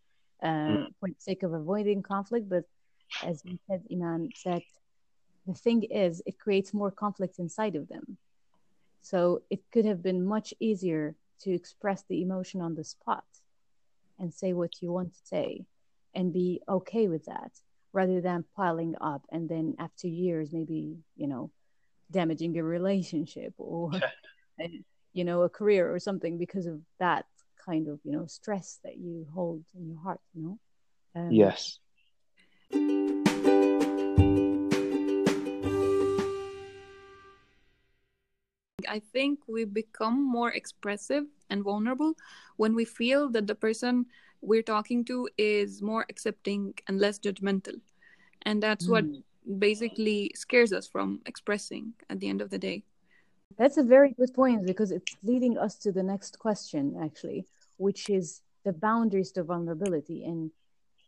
uh, 0.48 0.72
mm. 0.74 0.86
for 0.98 1.08
the 1.10 1.20
sake 1.28 1.42
of 1.42 1.52
avoiding 1.52 2.00
conflict. 2.14 2.48
But 2.48 2.64
as 3.30 3.42
you 3.44 3.58
said, 3.66 3.80
Iman 3.92 4.30
said, 4.44 4.62
the 5.46 5.58
thing 5.64 5.82
is, 6.06 6.22
it 6.30 6.38
creates 6.44 6.72
more 6.72 6.92
conflict 7.04 7.34
inside 7.44 7.74
of 7.76 7.88
them. 7.92 8.16
So 9.02 9.42
it 9.50 9.60
could 9.72 9.84
have 9.84 10.00
been 10.08 10.24
much 10.24 10.54
easier 10.60 11.04
to 11.42 11.48
express 11.52 12.04
the 12.08 12.22
emotion 12.22 12.58
on 12.62 12.74
the 12.74 12.84
spot 12.84 13.26
and 14.18 14.32
say 14.32 14.52
what 14.52 14.80
you 14.80 14.92
want 14.92 15.12
to 15.12 15.20
say 15.24 15.64
and 16.14 16.32
be 16.32 16.60
okay 16.68 17.08
with 17.08 17.24
that 17.26 17.52
rather 17.92 18.20
than 18.20 18.44
piling 18.56 18.94
up 19.00 19.22
and 19.30 19.48
then 19.48 19.74
after 19.78 20.06
years 20.06 20.52
maybe 20.52 20.96
you 21.16 21.26
know 21.26 21.50
damaging 22.10 22.56
a 22.58 22.62
relationship 22.62 23.54
or 23.58 23.90
you 25.12 25.24
know 25.24 25.42
a 25.42 25.48
career 25.48 25.92
or 25.92 25.98
something 25.98 26.38
because 26.38 26.66
of 26.66 26.80
that 26.98 27.26
kind 27.64 27.88
of 27.88 27.98
you 28.04 28.12
know 28.12 28.26
stress 28.26 28.78
that 28.84 28.96
you 28.96 29.26
hold 29.34 29.64
in 29.74 29.88
your 29.88 29.98
heart 30.00 30.20
you 30.34 30.42
know? 30.42 30.58
Um, 31.14 31.30
yes. 31.32 31.78
I 38.88 39.00
think 39.00 39.40
we 39.48 39.64
become 39.64 40.22
more 40.22 40.50
expressive 40.50 41.24
and 41.50 41.62
vulnerable 41.62 42.14
when 42.56 42.74
we 42.74 42.84
feel 42.84 43.28
that 43.30 43.46
the 43.46 43.54
person 43.54 44.06
we're 44.40 44.62
talking 44.62 45.04
to 45.04 45.28
is 45.38 45.82
more 45.82 46.06
accepting 46.08 46.74
and 46.88 47.00
less 47.00 47.18
judgmental. 47.18 47.80
And 48.42 48.62
that's 48.62 48.86
mm. 48.86 48.90
what 48.90 49.04
basically 49.58 50.32
scares 50.34 50.72
us 50.72 50.86
from 50.86 51.20
expressing 51.26 51.94
at 52.10 52.20
the 52.20 52.28
end 52.28 52.40
of 52.40 52.50
the 52.50 52.58
day. 52.58 52.84
That's 53.58 53.76
a 53.76 53.82
very 53.82 54.12
good 54.12 54.34
point 54.34 54.66
because 54.66 54.90
it's 54.90 55.16
leading 55.22 55.56
us 55.56 55.76
to 55.76 55.92
the 55.92 56.02
next 56.02 56.38
question, 56.38 56.96
actually, 57.02 57.46
which 57.78 58.10
is 58.10 58.42
the 58.64 58.72
boundaries 58.72 59.32
to 59.32 59.44
vulnerability. 59.44 60.24
And 60.24 60.50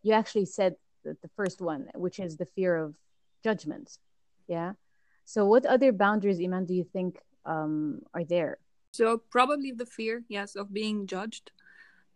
you 0.03 0.13
actually 0.13 0.47
said 0.47 0.77
the, 1.05 1.17
the 1.21 1.29
first 1.37 1.61
one, 1.61 1.91
which 1.95 2.19
is 2.21 2.37
the 2.37 2.47
fear 2.47 2.77
of 2.77 2.95
judgment. 3.43 3.99
Yeah. 4.47 4.73
So, 5.25 5.45
what 5.45 5.67
other 5.67 5.93
boundaries, 5.93 6.41
Iman, 6.41 6.65
do 6.65 6.75
you 6.75 6.85
think 6.85 7.19
um, 7.45 8.01
are 8.15 8.25
there? 8.25 8.59
So 8.93 9.19
probably 9.19 9.73
the 9.73 9.87
fear, 9.87 10.25
yes, 10.29 10.57
of 10.57 10.73
being 10.73 11.07
judged. 11.07 11.51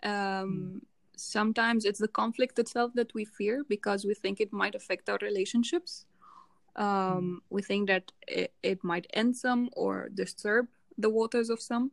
Um, 0.02 0.10
mm. 0.10 0.80
Sometimes 1.16 1.84
it's 1.84 2.00
the 2.00 2.08
conflict 2.08 2.58
itself 2.58 2.92
that 2.94 3.14
we 3.14 3.24
fear 3.24 3.64
because 3.68 4.04
we 4.04 4.14
think 4.14 4.40
it 4.40 4.52
might 4.52 4.74
affect 4.74 5.08
our 5.08 5.18
relationships. 5.22 6.06
Um, 6.76 6.86
mm. 6.86 7.36
We 7.50 7.62
think 7.62 7.88
that 7.88 8.10
it, 8.26 8.52
it 8.62 8.82
might 8.82 9.06
end 9.12 9.36
some 9.36 9.68
or 9.74 10.08
disturb 10.14 10.66
the 10.98 11.10
waters 11.10 11.50
of 11.50 11.60
some. 11.60 11.92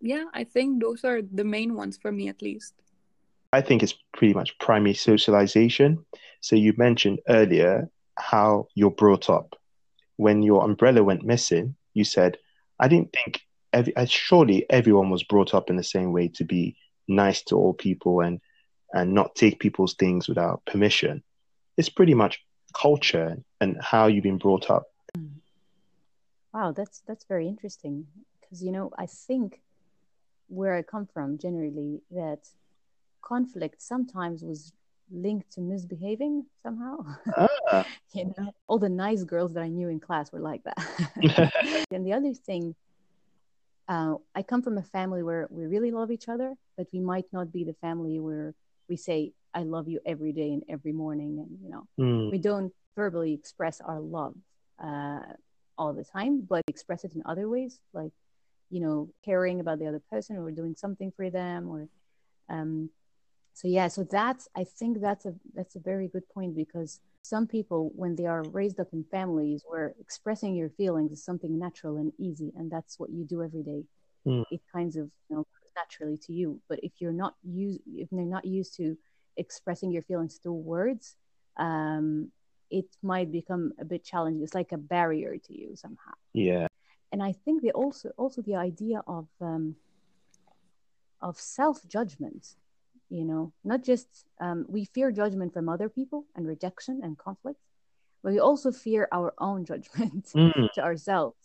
Yeah, 0.00 0.24
I 0.32 0.44
think 0.44 0.80
those 0.80 1.04
are 1.04 1.22
the 1.22 1.44
main 1.44 1.74
ones 1.74 1.96
for 1.96 2.12
me, 2.12 2.28
at 2.28 2.42
least. 2.42 2.74
I 3.52 3.60
think 3.62 3.82
it's 3.82 3.94
pretty 4.14 4.34
much 4.34 4.58
primary 4.58 4.94
socialization. 4.94 6.04
So 6.40 6.56
you 6.56 6.74
mentioned 6.76 7.20
earlier 7.28 7.88
how 8.18 8.68
you're 8.74 8.90
brought 8.90 9.28
up. 9.30 9.58
When 10.16 10.42
your 10.42 10.64
umbrella 10.64 11.02
went 11.02 11.24
missing, 11.24 11.74
you 11.94 12.04
said, 12.04 12.38
I 12.78 12.88
didn't 12.88 13.12
think 13.12 13.40
every, 13.72 13.92
surely 14.06 14.66
everyone 14.70 15.10
was 15.10 15.22
brought 15.22 15.54
up 15.54 15.70
in 15.70 15.76
the 15.76 15.84
same 15.84 16.12
way 16.12 16.28
to 16.28 16.44
be 16.44 16.76
nice 17.08 17.42
to 17.42 17.56
all 17.56 17.74
people 17.74 18.20
and 18.20 18.40
and 18.92 19.12
not 19.12 19.34
take 19.34 19.58
people's 19.58 19.94
things 19.94 20.28
without 20.28 20.64
permission. 20.64 21.22
It's 21.76 21.88
pretty 21.88 22.14
much 22.14 22.40
culture 22.72 23.36
and 23.60 23.76
how 23.80 24.06
you've 24.06 24.22
been 24.22 24.38
brought 24.38 24.70
up. 24.70 24.84
Wow, 26.54 26.72
that's 26.72 27.02
that's 27.06 27.24
very 27.24 27.48
interesting 27.48 28.06
because 28.40 28.62
you 28.62 28.72
know 28.72 28.90
I 28.98 29.06
think 29.06 29.60
where 30.48 30.74
I 30.74 30.82
come 30.82 31.06
from 31.06 31.38
generally 31.38 32.00
that 32.12 32.48
conflict 33.22 33.82
sometimes 33.82 34.42
was 34.42 34.72
linked 35.10 35.52
to 35.52 35.60
misbehaving 35.60 36.46
somehow. 36.62 36.98
Ah. 37.36 37.86
you 38.12 38.32
know, 38.36 38.54
all 38.66 38.78
the 38.78 38.88
nice 38.88 39.24
girls 39.24 39.52
that 39.54 39.62
I 39.62 39.68
knew 39.68 39.88
in 39.88 40.00
class 40.00 40.32
were 40.32 40.40
like 40.40 40.62
that. 40.64 41.84
and 41.90 42.06
the 42.06 42.12
other 42.12 42.32
thing, 42.34 42.74
uh, 43.88 44.14
I 44.34 44.42
come 44.42 44.62
from 44.62 44.78
a 44.78 44.82
family 44.82 45.22
where 45.22 45.46
we 45.50 45.66
really 45.66 45.90
love 45.90 46.10
each 46.10 46.28
other, 46.28 46.54
but 46.76 46.86
we 46.92 47.00
might 47.00 47.26
not 47.32 47.52
be 47.52 47.64
the 47.64 47.74
family 47.74 48.18
where 48.18 48.54
we 48.88 48.96
say, 48.96 49.32
I 49.54 49.62
love 49.62 49.88
you 49.88 50.00
every 50.04 50.32
day 50.32 50.52
and 50.52 50.62
every 50.68 50.92
morning. 50.92 51.38
And, 51.38 51.58
you 51.62 51.70
know, 51.70 51.86
mm. 51.98 52.30
we 52.30 52.38
don't 52.38 52.72
verbally 52.94 53.32
express 53.32 53.80
our 53.80 54.00
love 54.00 54.34
uh, 54.82 55.20
all 55.78 55.92
the 55.92 56.04
time, 56.04 56.42
but 56.48 56.62
express 56.66 57.04
it 57.04 57.14
in 57.14 57.22
other 57.26 57.48
ways, 57.48 57.78
like, 57.92 58.12
you 58.70 58.80
know, 58.80 59.08
caring 59.24 59.60
about 59.60 59.78
the 59.78 59.86
other 59.86 60.02
person 60.10 60.36
or 60.36 60.50
doing 60.50 60.74
something 60.76 61.12
for 61.16 61.30
them 61.30 61.68
or, 61.68 61.88
um, 62.48 62.90
so 63.56 63.68
yeah 63.68 63.88
so 63.88 64.04
that's 64.04 64.48
i 64.54 64.62
think 64.62 65.00
that's 65.00 65.24
a 65.24 65.34
that's 65.54 65.76
a 65.76 65.80
very 65.80 66.08
good 66.08 66.28
point 66.28 66.54
because 66.54 67.00
some 67.28 67.46
people 67.46 67.90
when 67.94 68.14
they 68.14 68.26
are 68.26 68.42
raised 68.44 68.78
up 68.78 68.88
in 68.92 69.04
families 69.10 69.62
where 69.66 69.94
expressing 70.00 70.54
your 70.54 70.70
feelings 70.70 71.12
is 71.12 71.24
something 71.24 71.58
natural 71.58 71.96
and 71.96 72.12
easy 72.18 72.52
and 72.56 72.70
that's 72.70 72.98
what 72.98 73.10
you 73.10 73.24
do 73.24 73.42
every 73.42 73.62
day. 73.62 73.84
Mm. 74.26 74.44
it 74.50 74.60
kinds 74.72 74.96
of 74.96 75.06
you 75.28 75.36
know 75.36 75.46
naturally 75.76 76.18
to 76.26 76.32
you. 76.32 76.60
But 76.68 76.80
if 76.82 76.92
you're 77.00 77.12
not 77.24 77.34
used 77.44 77.80
if 77.86 78.08
they're 78.10 78.34
not 78.38 78.44
used 78.44 78.76
to 78.76 78.96
expressing 79.36 79.90
your 79.92 80.02
feelings 80.02 80.38
through 80.42 80.60
words 80.74 81.16
um 81.58 82.30
it 82.70 82.88
might 83.02 83.30
become 83.30 83.72
a 83.78 83.84
bit 83.84 84.02
challenging. 84.04 84.42
It's 84.42 84.54
like 84.54 84.72
a 84.72 84.78
barrier 84.78 85.36
to 85.46 85.52
you 85.60 85.76
somehow. 85.76 86.14
Yeah. 86.32 86.66
And 87.12 87.22
i 87.22 87.32
think 87.32 87.62
the 87.62 87.72
also 87.72 88.10
also 88.16 88.42
the 88.42 88.56
idea 88.56 89.02
of 89.06 89.26
um 89.40 89.76
of 91.20 91.38
self 91.38 91.86
judgment 91.86 92.56
you 93.08 93.24
know 93.24 93.52
not 93.64 93.82
just 93.82 94.08
um, 94.40 94.64
we 94.68 94.84
fear 94.84 95.10
judgment 95.10 95.52
from 95.52 95.68
other 95.68 95.88
people 95.88 96.24
and 96.34 96.46
rejection 96.46 97.00
and 97.02 97.16
conflict 97.18 97.60
but 98.22 98.32
we 98.32 98.40
also 98.40 98.72
fear 98.72 99.08
our 99.12 99.32
own 99.38 99.64
judgment 99.70 100.26
mm. 100.34 100.72
to 100.72 100.82
ourselves 100.82 101.36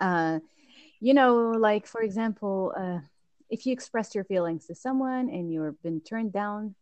uh, 0.00 0.38
you 1.00 1.14
know 1.14 1.52
like 1.52 1.86
for 1.86 2.02
example 2.02 2.72
uh, 2.76 2.98
if 3.48 3.66
you 3.66 3.72
expressed 3.72 4.14
your 4.14 4.24
feelings 4.24 4.66
to 4.66 4.74
someone 4.74 5.28
and 5.28 5.52
you've 5.52 5.82
been 5.82 6.00
turned 6.00 6.32
down 6.32 6.74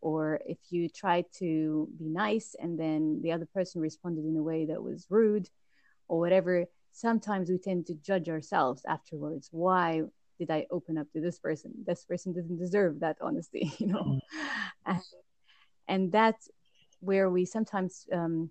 or 0.00 0.40
if 0.46 0.58
you 0.68 0.88
try 0.88 1.24
to 1.38 1.88
be 1.98 2.04
nice 2.04 2.54
and 2.60 2.78
then 2.78 3.20
the 3.22 3.32
other 3.32 3.46
person 3.46 3.80
responded 3.80 4.24
in 4.24 4.36
a 4.36 4.42
way 4.42 4.66
that 4.66 4.82
was 4.82 5.06
rude 5.08 5.48
or 6.08 6.18
whatever 6.18 6.66
sometimes 6.92 7.48
we 7.48 7.58
tend 7.58 7.86
to 7.86 7.94
judge 7.94 8.28
ourselves 8.28 8.82
afterwards 8.86 9.48
why 9.50 10.02
did 10.44 10.54
I 10.54 10.66
open 10.70 10.98
up 10.98 11.10
to 11.12 11.20
this 11.20 11.38
person? 11.38 11.72
This 11.86 12.04
person 12.04 12.32
didn't 12.32 12.58
deserve 12.58 13.00
that 13.00 13.16
honesty, 13.20 13.72
you 13.78 13.86
know. 13.86 14.02
Mm. 14.02 14.20
And, 14.86 15.02
and 15.88 16.12
that's 16.12 16.50
where 17.00 17.30
we 17.30 17.44
sometimes 17.44 18.06
um, 18.12 18.50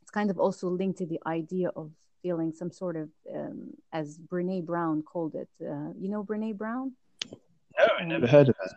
it's 0.00 0.10
kind 0.10 0.30
of 0.30 0.38
also 0.38 0.68
linked 0.68 0.98
to 0.98 1.06
the 1.06 1.20
idea 1.26 1.70
of 1.76 1.90
feeling 2.22 2.52
some 2.52 2.70
sort 2.70 2.96
of, 2.96 3.08
um, 3.34 3.70
as 3.92 4.18
Brene 4.18 4.64
Brown 4.64 5.02
called 5.02 5.34
it. 5.34 5.48
Uh, 5.60 5.92
you 5.98 6.08
know 6.08 6.22
Brene 6.24 6.56
Brown? 6.56 6.92
No, 7.78 7.86
I 7.98 8.04
never 8.04 8.26
heard 8.26 8.48
of 8.48 8.56
her. 8.58 8.70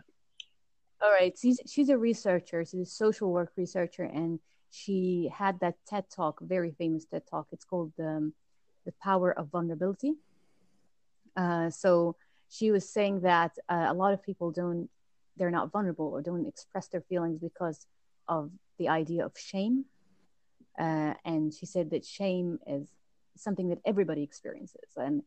All 1.02 1.12
right, 1.12 1.36
she's 1.38 1.60
she's 1.66 1.90
a 1.90 1.98
researcher. 1.98 2.64
She's 2.64 2.88
a 2.88 2.90
social 2.90 3.30
work 3.30 3.52
researcher, 3.56 4.04
and 4.04 4.40
she 4.70 5.30
had 5.32 5.60
that 5.60 5.74
TED 5.86 6.04
talk, 6.08 6.40
very 6.40 6.72
famous 6.72 7.04
TED 7.04 7.22
talk. 7.30 7.48
It's 7.52 7.66
called 7.66 7.92
um, 8.00 8.32
"The 8.86 8.92
Power 9.02 9.32
of 9.38 9.48
Vulnerability." 9.50 10.14
Uh, 11.36 11.68
so 11.68 12.16
she 12.48 12.70
was 12.70 12.88
saying 12.88 13.20
that 13.20 13.52
uh, 13.68 13.86
a 13.88 13.94
lot 13.94 14.12
of 14.12 14.22
people 14.22 14.50
don't 14.50 14.88
they're 15.36 15.50
not 15.50 15.70
vulnerable 15.70 16.06
or 16.06 16.22
don't 16.22 16.46
express 16.46 16.88
their 16.88 17.02
feelings 17.02 17.38
because 17.38 17.86
of 18.28 18.50
the 18.78 18.88
idea 18.88 19.24
of 19.24 19.32
shame. 19.36 19.84
Uh, 20.78 21.14
and 21.24 21.52
she 21.52 21.66
said 21.66 21.90
that 21.90 22.04
shame 22.04 22.58
is 22.66 22.88
something 23.36 23.68
that 23.68 23.78
everybody 23.84 24.22
experiences. 24.22 24.90
And 24.96 25.22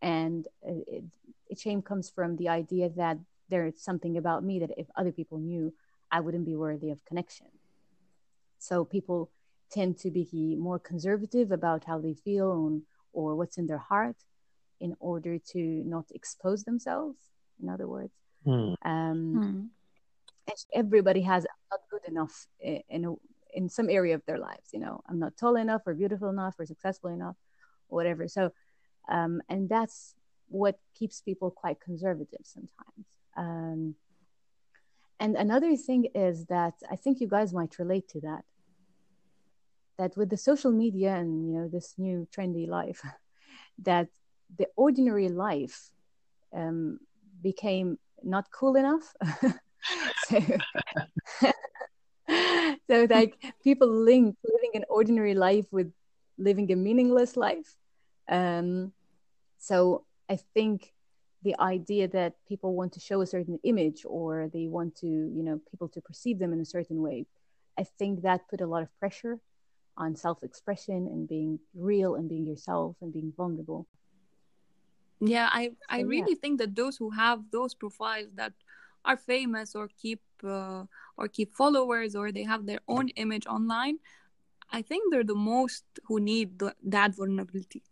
and 0.00 0.48
it, 0.62 1.04
it, 1.48 1.58
shame 1.58 1.80
comes 1.80 2.10
from 2.10 2.36
the 2.36 2.48
idea 2.48 2.88
that 2.96 3.18
there's 3.48 3.80
something 3.80 4.16
about 4.16 4.42
me 4.42 4.58
that 4.58 4.70
if 4.76 4.88
other 4.96 5.12
people 5.12 5.38
knew 5.38 5.72
i 6.10 6.18
wouldn't 6.18 6.44
be 6.44 6.56
worthy 6.56 6.90
of 6.90 7.04
connection. 7.04 7.46
So 8.58 8.84
people 8.84 9.30
tend 9.70 9.98
to 9.98 10.10
be 10.10 10.56
more 10.58 10.78
conservative 10.78 11.52
about 11.52 11.84
how 11.84 11.98
they 11.98 12.14
feel 12.14 12.66
and, 12.66 12.82
or 13.12 13.36
what's 13.36 13.58
in 13.58 13.66
their 13.66 13.78
heart 13.78 14.16
in 14.82 14.94
order 14.98 15.38
to 15.38 15.60
not 15.94 16.06
expose 16.12 16.64
themselves 16.64 17.18
in 17.62 17.68
other 17.68 17.86
words 17.86 18.12
mm. 18.46 18.74
Um, 18.84 19.70
mm. 20.48 20.64
everybody 20.74 21.22
has 21.22 21.46
not 21.70 21.80
good 21.90 22.04
enough 22.08 22.46
in 22.60 23.04
a, 23.04 23.12
in 23.54 23.68
some 23.68 23.88
area 23.88 24.14
of 24.14 24.22
their 24.26 24.38
lives 24.38 24.68
you 24.72 24.80
know 24.80 25.00
i'm 25.08 25.18
not 25.18 25.36
tall 25.36 25.56
enough 25.56 25.82
or 25.86 25.94
beautiful 25.94 26.28
enough 26.28 26.54
or 26.58 26.66
successful 26.66 27.10
enough 27.10 27.36
or 27.88 27.96
whatever 27.96 28.26
so 28.28 28.50
um, 29.08 29.40
and 29.48 29.68
that's 29.68 30.14
what 30.48 30.78
keeps 30.98 31.20
people 31.20 31.50
quite 31.50 31.80
conservative 31.80 32.44
sometimes 32.44 33.06
um, 33.36 33.94
and 35.20 35.36
another 35.36 35.76
thing 35.76 36.06
is 36.14 36.46
that 36.46 36.74
i 36.90 36.96
think 36.96 37.20
you 37.20 37.28
guys 37.28 37.54
might 37.54 37.78
relate 37.78 38.08
to 38.08 38.20
that 38.20 38.44
that 39.98 40.16
with 40.16 40.30
the 40.30 40.36
social 40.36 40.72
media 40.72 41.14
and 41.14 41.46
you 41.46 41.52
know 41.56 41.68
this 41.68 41.94
new 41.98 42.26
trendy 42.34 42.66
life 42.68 43.00
that 43.78 44.08
the 44.58 44.66
ordinary 44.76 45.28
life 45.28 45.90
um, 46.54 46.98
became 47.42 47.98
not 48.22 48.50
cool 48.50 48.76
enough. 48.76 49.14
so, 50.28 50.40
so, 52.88 53.06
like 53.10 53.34
people 53.62 53.88
link 53.88 54.36
living 54.44 54.70
an 54.74 54.84
ordinary 54.88 55.34
life 55.34 55.66
with 55.70 55.92
living 56.38 56.70
a 56.72 56.76
meaningless 56.76 57.36
life. 57.36 57.76
Um, 58.28 58.92
so 59.58 60.04
I 60.28 60.36
think 60.54 60.92
the 61.42 61.58
idea 61.60 62.08
that 62.08 62.34
people 62.48 62.74
want 62.74 62.92
to 62.92 63.00
show 63.00 63.20
a 63.20 63.26
certain 63.26 63.58
image 63.64 64.04
or 64.06 64.48
they 64.52 64.66
want 64.66 64.96
to 64.96 65.06
you 65.06 65.42
know 65.42 65.60
people 65.70 65.88
to 65.88 66.00
perceive 66.00 66.38
them 66.38 66.52
in 66.52 66.60
a 66.60 66.64
certain 66.64 67.02
way 67.02 67.26
i 67.78 67.84
think 67.98 68.22
that 68.22 68.48
put 68.48 68.60
a 68.60 68.66
lot 68.66 68.82
of 68.82 68.98
pressure 68.98 69.38
on 69.96 70.16
self-expression 70.16 71.08
and 71.12 71.28
being 71.28 71.58
real 71.74 72.14
and 72.14 72.28
being 72.28 72.46
yourself 72.46 72.96
and 73.02 73.12
being 73.12 73.32
vulnerable 73.36 73.86
yeah 75.24 75.48
i 75.52 75.70
i 75.90 76.00
So, 76.00 76.06
really 76.12 76.34
think 76.36 76.58
that 76.58 76.76
those 76.76 76.96
who 76.98 77.10
have 77.10 77.50
those 77.52 77.74
profiles 77.74 78.28
that 78.34 78.52
are 79.04 79.16
famous 79.16 79.74
or 79.76 79.88
keep 79.88 80.22
uh, 80.44 80.84
or 81.16 81.28
keep 81.28 81.54
followers 81.54 82.16
or 82.16 82.32
they 82.32 82.44
have 82.44 82.66
their 82.66 82.80
own 82.88 83.08
image 83.24 83.46
online 83.46 83.98
i 84.70 84.82
think 84.82 85.12
they're 85.12 85.24
the 85.34 85.34
most 85.54 85.84
who 86.06 86.20
need 86.20 86.58
th- 86.60 86.72
that 86.82 87.14
vulnerability. 87.16 87.82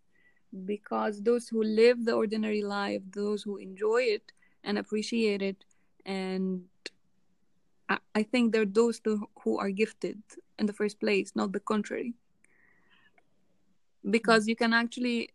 Because 0.67 1.23
those 1.23 1.49
who 1.49 1.63
live 1.63 2.05
the 2.07 2.13
ordinary 2.15 2.63
life 2.63 3.03
those 3.13 3.43
who 3.43 3.57
enjoy 3.59 4.03
it 4.03 4.33
and 4.65 4.79
appreciate 4.79 5.43
it 5.43 5.65
and 6.07 6.65
i, 7.89 7.99
I 8.15 8.23
think 8.23 8.53
they're 8.53 8.65
those 8.67 9.01
th- 9.01 9.19
who 9.45 9.59
are 9.59 9.71
gifted 9.71 10.23
in 10.59 10.67
the 10.67 10.73
first 10.73 11.01
place 11.01 11.35
not 11.37 11.53
the 11.53 11.61
contrary. 11.61 12.15
Because 14.09 14.49
you 14.49 14.57
can 14.57 14.73
actually 14.73 15.31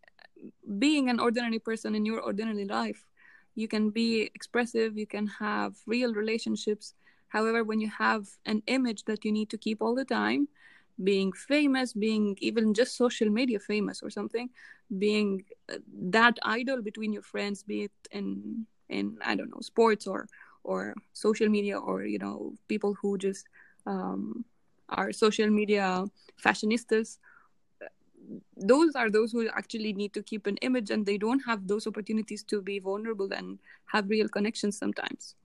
being 0.80 1.10
an 1.10 1.20
ordinary 1.20 1.60
person 1.60 1.96
in 1.96 2.06
your 2.06 2.22
ordinary 2.22 2.66
life 2.66 3.06
you 3.56 3.68
can 3.68 3.90
be 3.90 4.30
expressive 4.36 4.98
you 4.98 5.08
can 5.08 5.28
have 5.28 5.76
real 5.88 6.14
relationships. 6.14 6.94
However 7.30 7.64
when 7.64 7.80
you 7.80 7.90
have 7.90 8.28
an 8.46 8.62
image 8.68 9.04
that 9.06 9.26
you 9.26 9.32
need 9.32 9.50
to 9.50 9.58
keep 9.58 9.82
all 9.82 9.96
the 9.96 10.06
time 10.06 10.48
being 11.04 11.32
famous 11.34 11.94
being 11.94 12.38
even 12.40 12.74
just 12.74 12.96
social 12.96 13.30
media 13.30 13.60
famous 13.60 14.02
or 14.02 14.10
something 14.10 14.50
being 14.98 15.44
uh, 15.72 15.78
that 15.92 16.38
idol 16.44 16.82
between 16.82 17.12
your 17.12 17.22
friends 17.22 17.64
be 17.64 17.84
it 17.84 17.92
in 18.12 18.66
in 18.90 19.18
i 19.26 19.36
don't 19.36 19.50
know 19.50 19.60
sports 19.60 20.08
or 20.08 20.28
or 20.64 20.94
social 21.12 21.50
media 21.50 21.78
or 21.78 22.06
you 22.06 22.18
know 22.18 22.54
people 22.68 22.94
who 23.02 23.18
just 23.18 23.46
um, 23.86 24.46
are 24.90 25.12
social 25.12 25.50
media 25.50 26.06
fashionistas 26.42 27.18
those 28.58 28.96
are 28.96 29.10
those 29.10 29.32
who 29.32 29.48
actually 29.50 29.94
need 29.94 30.14
to 30.14 30.24
keep 30.24 30.48
an 30.48 30.58
image 30.58 30.90
and 30.90 31.06
they 31.06 31.18
don't 31.18 31.42
have 31.46 31.68
those 31.68 31.88
opportunities 31.88 32.44
to 32.44 32.62
be 32.62 32.80
vulnerable 32.80 33.32
and 33.34 33.60
have 33.86 34.10
real 34.10 34.28
connections 34.28 34.78
sometimes 34.78 35.36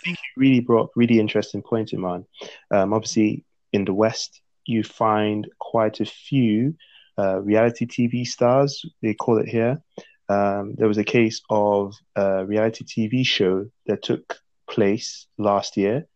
I 0.00 0.04
think 0.04 0.18
you 0.18 0.40
really 0.40 0.60
brought 0.60 0.90
really 0.96 1.20
interesting 1.20 1.62
point, 1.62 1.92
Iman. 1.92 2.24
Um, 2.70 2.94
obviously, 2.94 3.44
in 3.72 3.84
the 3.84 3.92
West, 3.92 4.40
you 4.64 4.82
find 4.82 5.46
quite 5.58 6.00
a 6.00 6.06
few 6.06 6.74
uh, 7.18 7.40
reality 7.40 7.86
TV 7.86 8.26
stars, 8.26 8.82
they 9.02 9.14
call 9.14 9.38
it 9.38 9.48
here. 9.48 9.82
Um, 10.28 10.74
there 10.78 10.88
was 10.88 10.98
a 10.98 11.04
case 11.04 11.42
of 11.50 11.94
a 12.16 12.46
reality 12.46 12.84
TV 12.84 13.26
show 13.26 13.66
that 13.86 14.02
took 14.02 14.40
place 14.68 15.26
last 15.38 15.76
year, 15.76 16.06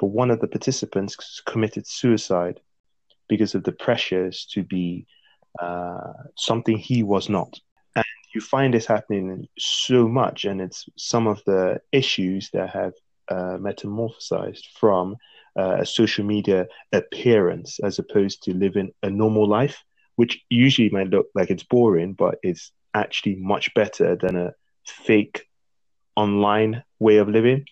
but 0.00 0.06
one 0.06 0.30
of 0.30 0.40
the 0.40 0.48
participants 0.48 1.42
committed 1.46 1.86
suicide 1.86 2.60
because 3.28 3.54
of 3.54 3.64
the 3.64 3.72
pressures 3.72 4.46
to 4.52 4.62
be 4.62 5.06
uh, 5.60 6.12
something 6.36 6.76
he 6.76 7.02
was 7.02 7.28
not. 7.28 7.58
And 7.96 8.04
you 8.34 8.40
find 8.40 8.74
this 8.74 8.86
happening 8.86 9.48
so 9.58 10.08
much, 10.08 10.44
and 10.44 10.60
it's 10.60 10.86
some 10.96 11.26
of 11.26 11.42
the 11.46 11.80
issues 11.92 12.50
that 12.52 12.70
have 12.70 12.92
uh, 13.28 13.58
metamorphosized 13.58 14.64
from 14.78 15.16
uh, 15.58 15.78
a 15.80 15.86
social 15.86 16.24
media 16.24 16.66
appearance 16.92 17.78
as 17.82 17.98
opposed 17.98 18.42
to 18.44 18.54
living 18.54 18.92
a 19.02 19.10
normal 19.10 19.48
life, 19.48 19.82
which 20.16 20.40
usually 20.48 20.90
might 20.90 21.10
look 21.10 21.26
like 21.34 21.50
it's 21.50 21.64
boring, 21.64 22.12
but 22.12 22.38
it's 22.42 22.72
actually 22.94 23.36
much 23.36 23.72
better 23.74 24.16
than 24.16 24.36
a 24.36 24.52
fake 24.84 25.46
online 26.16 26.82
way 26.98 27.18
of 27.18 27.28
living. 27.28 27.64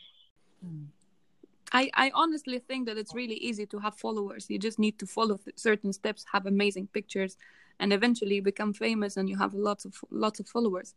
I, 1.79 1.91
I 1.95 2.11
honestly 2.15 2.59
think 2.59 2.87
that 2.87 2.97
it's 2.97 3.15
really 3.15 3.35
easy 3.49 3.67
to 3.67 3.79
have 3.81 3.95
followers. 3.95 4.49
You 4.49 4.59
just 4.59 4.79
need 4.79 4.99
to 5.01 5.07
follow 5.07 5.39
certain 5.57 5.93
steps, 5.93 6.25
have 6.33 6.47
amazing 6.47 6.87
pictures, 6.89 7.37
and 7.79 7.93
eventually 7.93 8.41
become 8.41 8.73
famous, 8.73 9.17
and 9.19 9.29
you 9.29 9.37
have 9.39 9.53
lots 9.55 9.85
of 9.85 9.95
lots 10.11 10.41
of 10.41 10.49
followers. 10.49 10.95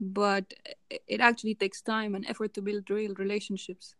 But 0.00 0.54
it 1.14 1.20
actually 1.20 1.54
takes 1.56 1.82
time 1.82 2.14
and 2.14 2.24
effort 2.26 2.54
to 2.54 2.62
build 2.62 2.88
real 2.90 3.14
relationships. 3.24 3.94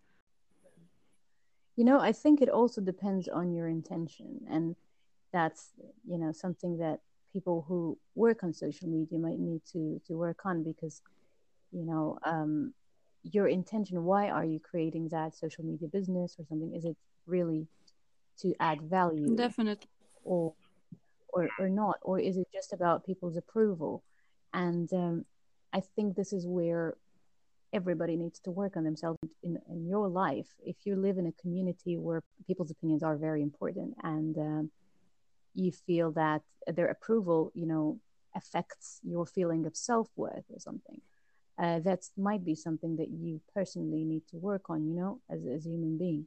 you 1.76 1.84
know 1.84 2.00
i 2.00 2.12
think 2.12 2.40
it 2.40 2.48
also 2.48 2.80
depends 2.80 3.28
on 3.28 3.52
your 3.52 3.68
intention 3.68 4.40
and 4.50 4.76
that's 5.32 5.70
you 6.06 6.18
know 6.18 6.32
something 6.32 6.78
that 6.78 7.00
people 7.32 7.64
who 7.68 7.98
work 8.14 8.42
on 8.42 8.52
social 8.52 8.88
media 8.88 9.18
might 9.18 9.38
need 9.38 9.60
to 9.72 10.00
to 10.06 10.14
work 10.16 10.44
on 10.44 10.62
because 10.62 11.02
you 11.72 11.84
know 11.84 12.18
um 12.24 12.72
your 13.22 13.46
intention 13.46 14.04
why 14.04 14.28
are 14.28 14.44
you 14.44 14.60
creating 14.60 15.08
that 15.10 15.34
social 15.34 15.64
media 15.64 15.88
business 15.88 16.36
or 16.38 16.44
something? 16.48 16.74
Is 16.74 16.84
it 16.84 16.96
really 17.26 17.66
to 18.40 18.54
add 18.60 18.82
value 18.82 19.36
Definitely. 19.36 19.88
or 20.24 20.54
or 21.28 21.48
or 21.58 21.68
not? 21.68 21.98
Or 22.02 22.18
is 22.18 22.36
it 22.36 22.48
just 22.52 22.72
about 22.72 23.06
people's 23.06 23.36
approval? 23.36 24.02
And 24.52 24.92
um, 24.92 25.24
i 25.74 25.80
think 25.96 26.14
this 26.14 26.32
is 26.32 26.46
where 26.46 26.94
everybody 27.72 28.16
needs 28.16 28.38
to 28.40 28.50
work 28.50 28.76
on 28.76 28.84
themselves 28.84 29.18
in, 29.42 29.58
in 29.68 29.86
your 29.86 30.06
life. 30.08 30.48
If 30.62 30.76
you 30.84 30.94
live 30.94 31.16
in 31.16 31.26
a 31.26 31.32
community 31.40 31.96
where 31.96 32.22
people's 32.46 32.70
opinions 32.70 33.02
are 33.02 33.16
very 33.16 33.40
important 33.40 33.94
and 34.02 34.36
um, 34.36 34.70
you 35.54 35.72
feel 35.72 36.12
that 36.12 36.42
their 36.66 36.86
approval 36.86 37.50
you 37.54 37.66
know 37.66 37.98
affects 38.34 39.00
your 39.02 39.26
feeling 39.26 39.66
of 39.66 39.76
self-worth 39.76 40.44
or 40.50 40.58
something 40.58 41.00
uh, 41.62 41.78
that 41.80 42.00
might 42.16 42.44
be 42.44 42.54
something 42.54 42.96
that 42.96 43.08
you 43.08 43.40
personally 43.54 44.04
need 44.04 44.22
to 44.28 44.36
work 44.36 44.68
on 44.68 44.84
you 44.86 44.94
know 44.94 45.20
as, 45.30 45.40
as 45.46 45.66
a 45.66 45.70
human 45.70 45.96
being 45.96 46.26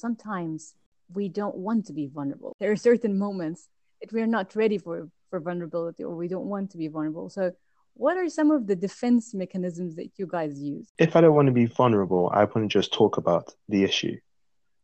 sometimes 0.00 0.74
we 1.12 1.28
don't 1.28 1.56
want 1.56 1.86
to 1.86 1.92
be 1.92 2.06
vulnerable. 2.06 2.56
There 2.58 2.70
are 2.70 2.76
certain 2.76 3.18
moments 3.18 3.68
that 4.00 4.12
we're 4.12 4.26
not 4.26 4.56
ready 4.56 4.78
for, 4.78 5.08
for 5.28 5.40
vulnerability 5.40 6.02
or 6.04 6.14
we 6.16 6.28
don't 6.28 6.46
want 6.46 6.70
to 6.70 6.78
be 6.78 6.88
vulnerable. 6.88 7.28
So, 7.28 7.52
what 7.94 8.16
are 8.16 8.28
some 8.28 8.50
of 8.50 8.66
the 8.66 8.76
defense 8.76 9.34
mechanisms 9.34 9.96
that 9.96 10.10
you 10.16 10.26
guys 10.26 10.58
use? 10.58 10.88
If 10.98 11.16
I 11.16 11.20
don't 11.20 11.34
want 11.34 11.46
to 11.46 11.52
be 11.52 11.66
vulnerable, 11.66 12.30
I 12.32 12.44
want 12.44 12.62
to 12.62 12.68
just 12.68 12.92
talk 12.94 13.18
about 13.18 13.52
the 13.68 13.82
issue. 13.84 14.16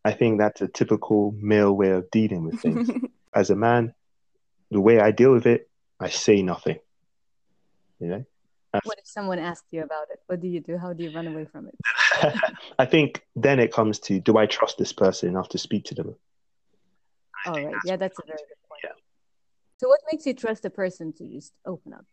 I 0.05 0.13
think 0.13 0.39
that's 0.39 0.61
a 0.61 0.69
typical 0.69 1.35
male 1.41 1.73
way 1.73 1.91
of 1.91 2.11
dealing 2.11 2.45
with 2.45 2.61
things. 2.61 2.91
As 3.35 3.51
a 3.51 3.57
man, 3.57 3.95
the 4.71 4.81
way 4.81 5.01
I 5.01 5.11
deal 5.11 5.33
with 5.33 5.47
it, 5.47 5.69
I 6.01 6.09
say 6.09 6.43
nothing. 6.43 6.79
You 8.01 8.09
know? 8.09 8.25
Uh, 8.75 8.81
what 8.85 8.99
if 8.99 9.07
someone 9.07 9.39
asks 9.39 9.67
you 9.71 9.83
about 9.83 10.09
it? 10.11 10.21
What 10.27 10.41
do 10.41 10.49
you 10.49 10.61
do? 10.61 10.77
How 10.77 10.93
do 10.93 11.03
you 11.03 11.11
run 11.11 11.27
away 11.27 11.47
from 11.47 11.69
it? 11.69 11.75
I 12.79 12.85
think 12.85 13.23
then 13.35 13.59
it 13.59 13.73
comes 13.73 13.99
to 14.01 14.21
do 14.21 14.37
I 14.37 14.47
trust 14.47 14.77
this 14.79 14.93
person 14.93 15.29
enough 15.29 15.49
to 15.51 15.59
speak 15.59 15.85
to 15.87 15.95
them? 15.95 16.15
All 17.47 17.65
right. 17.65 17.77
Yeah, 17.85 17.97
that's 17.97 18.19
a 18.19 18.27
very 18.27 18.39
good 18.39 18.69
point. 18.69 18.81
Yeah. 18.85 18.91
So, 19.79 19.89
what 19.89 20.01
makes 20.11 20.27
you 20.27 20.35
trust 20.35 20.65
a 20.65 20.71
person 20.71 21.13
to 21.15 21.27
just 21.27 21.53
open 21.65 21.95
up? 21.95 22.05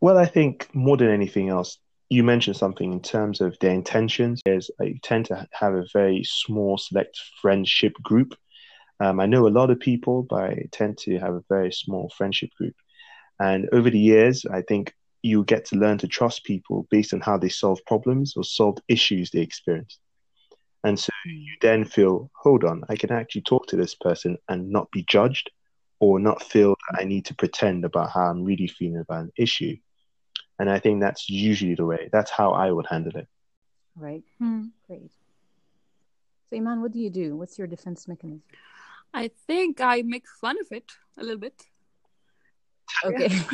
Well, 0.00 0.18
I 0.18 0.26
think 0.26 0.68
more 0.74 0.96
than 0.96 1.10
anything 1.10 1.48
else, 1.48 1.78
you 2.08 2.22
mentioned 2.22 2.56
something 2.56 2.92
in 2.92 3.00
terms 3.00 3.40
of 3.40 3.56
their 3.60 3.72
intentions. 3.72 4.40
Is 4.46 4.70
I 4.80 4.84
uh, 4.84 4.88
tend 5.02 5.26
to 5.26 5.46
have 5.52 5.74
a 5.74 5.84
very 5.92 6.22
small, 6.24 6.78
select 6.78 7.20
friendship 7.40 7.92
group. 8.02 8.34
Um, 9.00 9.20
I 9.20 9.26
know 9.26 9.46
a 9.46 9.48
lot 9.48 9.70
of 9.70 9.78
people, 9.78 10.22
but 10.22 10.44
I 10.44 10.68
tend 10.72 10.98
to 10.98 11.18
have 11.18 11.34
a 11.34 11.44
very 11.48 11.72
small 11.72 12.10
friendship 12.16 12.50
group. 12.56 12.74
And 13.38 13.68
over 13.72 13.90
the 13.90 13.98
years, 13.98 14.46
I 14.46 14.62
think 14.62 14.94
you 15.22 15.44
get 15.44 15.66
to 15.66 15.76
learn 15.76 15.98
to 15.98 16.08
trust 16.08 16.44
people 16.44 16.86
based 16.90 17.12
on 17.12 17.20
how 17.20 17.36
they 17.36 17.48
solve 17.48 17.80
problems 17.86 18.34
or 18.36 18.44
solve 18.44 18.78
issues 18.88 19.30
they 19.30 19.40
experience. 19.40 19.98
And 20.84 20.98
so 20.98 21.10
you 21.26 21.54
then 21.60 21.84
feel, 21.84 22.30
hold 22.40 22.64
on, 22.64 22.84
I 22.88 22.96
can 22.96 23.10
actually 23.10 23.42
talk 23.42 23.66
to 23.68 23.76
this 23.76 23.94
person 23.94 24.38
and 24.48 24.70
not 24.70 24.90
be 24.92 25.04
judged 25.08 25.50
or 25.98 26.20
not 26.20 26.42
feel 26.42 26.76
that 26.90 27.00
I 27.00 27.04
need 27.04 27.24
to 27.26 27.34
pretend 27.34 27.84
about 27.84 28.10
how 28.10 28.26
I'm 28.30 28.44
really 28.44 28.68
feeling 28.68 29.00
about 29.00 29.24
an 29.24 29.32
issue. 29.36 29.76
And 30.58 30.70
I 30.70 30.78
think 30.78 31.00
that's 31.00 31.28
usually 31.28 31.74
the 31.74 31.84
way. 31.84 32.08
That's 32.12 32.30
how 32.30 32.52
I 32.52 32.70
would 32.70 32.86
handle 32.86 33.16
it. 33.16 33.26
Right. 33.96 34.22
Hmm. 34.38 34.66
Great. 34.86 35.10
So, 36.48 36.56
Iman, 36.56 36.80
what 36.80 36.92
do 36.92 37.00
you 37.00 37.10
do? 37.10 37.36
What's 37.36 37.58
your 37.58 37.66
defense 37.66 38.06
mechanism? 38.06 38.42
I 39.14 39.30
think 39.46 39.80
I 39.80 40.02
make 40.02 40.26
fun 40.40 40.56
of 40.60 40.66
it 40.70 40.92
a 41.18 41.22
little 41.22 41.38
bit. 41.40 41.62
Okay. 43.04 43.28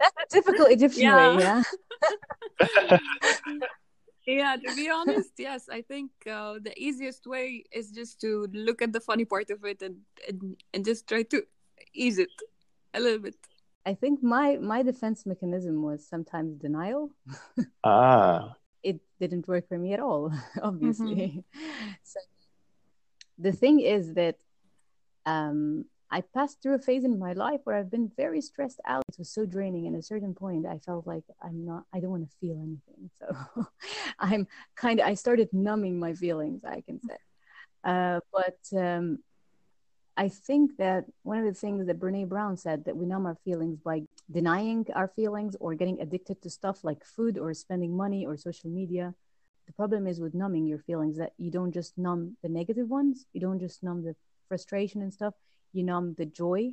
That's 0.00 0.16
a 0.22 0.26
typical 0.30 0.66
Egyptian 0.66 1.02
Yeah. 1.02 1.16
way, 1.36 1.42
yeah. 1.44 1.62
Yeah, 4.26 4.56
to 4.56 4.74
be 4.76 4.88
honest, 4.88 5.32
yes, 5.38 5.68
I 5.68 5.82
think 5.82 6.10
uh, 6.30 6.60
the 6.62 6.72
easiest 6.76 7.26
way 7.26 7.64
is 7.72 7.90
just 7.90 8.20
to 8.20 8.46
look 8.52 8.82
at 8.82 8.92
the 8.92 9.00
funny 9.00 9.24
part 9.24 9.50
of 9.50 9.64
it 9.64 9.82
and, 9.82 9.96
and 10.28 10.56
and 10.74 10.84
just 10.84 11.08
try 11.08 11.22
to 11.24 11.42
ease 11.94 12.18
it 12.18 12.28
a 12.94 13.00
little 13.00 13.18
bit. 13.18 13.34
I 13.86 13.94
think 13.94 14.22
my 14.22 14.56
my 14.60 14.82
defense 14.84 15.24
mechanism 15.26 15.82
was 15.82 16.06
sometimes 16.06 16.54
denial. 16.60 17.10
Ah, 17.82 18.54
It 18.84 19.00
didn't 19.18 19.48
work 19.48 19.66
for 19.68 19.78
me 19.78 19.94
at 19.94 20.00
all, 20.00 20.30
obviously. 20.62 21.42
So 22.04 22.20
the 23.40 23.52
thing 23.52 23.80
is 23.80 24.14
that 24.14 24.36
um, 25.26 25.84
I 26.10 26.22
passed 26.22 26.60
through 26.62 26.74
a 26.74 26.78
phase 26.78 27.04
in 27.04 27.18
my 27.18 27.32
life 27.32 27.60
where 27.64 27.76
I've 27.76 27.90
been 27.90 28.10
very 28.16 28.40
stressed 28.40 28.80
out. 28.86 29.04
It 29.08 29.18
was 29.18 29.30
so 29.30 29.46
draining. 29.46 29.86
And 29.86 29.94
at 29.94 30.00
a 30.00 30.02
certain 30.02 30.34
point, 30.34 30.66
I 30.66 30.78
felt 30.78 31.06
like 31.06 31.24
I'm 31.42 31.64
not, 31.64 31.84
I 31.94 32.00
don't 32.00 32.10
want 32.10 32.28
to 32.28 32.36
feel 32.40 32.58
anything. 32.58 33.10
So 33.18 33.66
I'm 34.18 34.46
kind 34.74 35.00
of, 35.00 35.06
I 35.06 35.14
started 35.14 35.48
numbing 35.52 35.98
my 35.98 36.14
feelings, 36.14 36.64
I 36.64 36.80
can 36.80 37.00
say. 37.00 37.16
Uh, 37.84 38.20
but 38.32 38.78
um, 38.78 39.20
I 40.16 40.28
think 40.28 40.76
that 40.78 41.04
one 41.22 41.38
of 41.38 41.44
the 41.44 41.58
things 41.58 41.86
that 41.86 42.00
Brene 42.00 42.28
Brown 42.28 42.56
said 42.56 42.84
that 42.84 42.96
we 42.96 43.06
numb 43.06 43.26
our 43.26 43.36
feelings 43.44 43.78
by 43.78 44.02
denying 44.30 44.86
our 44.94 45.08
feelings 45.08 45.56
or 45.60 45.74
getting 45.74 46.00
addicted 46.00 46.42
to 46.42 46.50
stuff 46.50 46.82
like 46.82 47.04
food 47.04 47.38
or 47.38 47.54
spending 47.54 47.96
money 47.96 48.26
or 48.26 48.36
social 48.36 48.68
media. 48.68 49.14
Problem 49.80 50.06
is 50.06 50.20
with 50.20 50.34
numbing 50.34 50.66
your 50.66 50.78
feelings 50.78 51.16
that 51.16 51.32
you 51.38 51.50
don't 51.50 51.72
just 51.72 51.96
numb 51.96 52.36
the 52.42 52.50
negative 52.50 52.90
ones, 52.90 53.24
you 53.32 53.40
don't 53.40 53.58
just 53.58 53.82
numb 53.82 54.04
the 54.04 54.14
frustration 54.46 55.00
and 55.00 55.10
stuff 55.10 55.32
you 55.72 55.82
numb 55.82 56.14
the 56.18 56.26
joy 56.26 56.70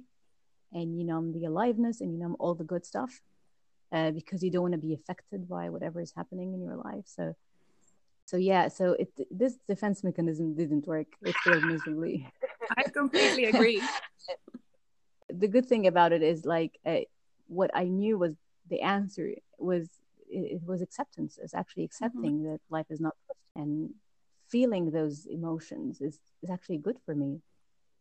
and 0.74 0.98
you 0.98 1.06
numb 1.06 1.32
the 1.32 1.46
aliveness 1.46 2.02
and 2.02 2.12
you 2.12 2.20
numb 2.20 2.36
all 2.38 2.54
the 2.54 2.66
good 2.66 2.86
stuff 2.86 3.22
uh, 3.94 4.12
because 4.12 4.44
you 4.44 4.52
don't 4.52 4.64
want 4.64 4.74
to 4.74 4.78
be 4.90 4.94
affected 4.94 5.48
by 5.48 5.70
whatever 5.70 6.02
is 6.02 6.12
happening 6.18 6.54
in 6.54 6.62
your 6.62 6.76
life. 6.76 7.06
So 7.06 7.34
so 8.26 8.36
yeah 8.36 8.68
so 8.68 8.92
it 9.00 9.10
this 9.32 9.56
defense 9.70 10.04
mechanism 10.04 10.54
didn't 10.54 10.86
work. 10.86 11.08
It 11.22 11.34
failed 11.46 11.64
miserably. 11.64 12.28
I 12.78 12.84
completely 12.90 13.46
agree. 13.46 13.82
The 15.30 15.48
good 15.48 15.66
thing 15.66 15.88
about 15.88 16.12
it 16.12 16.24
is 16.24 16.44
like 16.44 16.78
uh, 16.86 17.08
what 17.48 17.72
i 17.74 17.86
knew 17.86 18.18
was 18.18 18.34
the 18.70 18.82
answer 18.82 19.34
was 19.58 19.88
it, 20.30 20.54
it 20.54 20.62
was 20.66 20.82
acceptance 20.82 21.40
it's 21.42 21.54
actually 21.54 21.84
mm-hmm. 21.84 22.06
accepting 22.06 22.34
mm-hmm. 22.40 22.52
that 22.52 22.62
life 22.70 22.86
is 22.90 23.00
not 23.00 23.16
perfect 23.28 23.46
and 23.56 23.90
feeling 24.50 24.92
those 24.92 25.26
emotions 25.26 26.02
is, 26.02 26.20
is 26.42 26.50
actually 26.50 26.78
good 26.78 26.98
for 27.06 27.14
me 27.14 27.42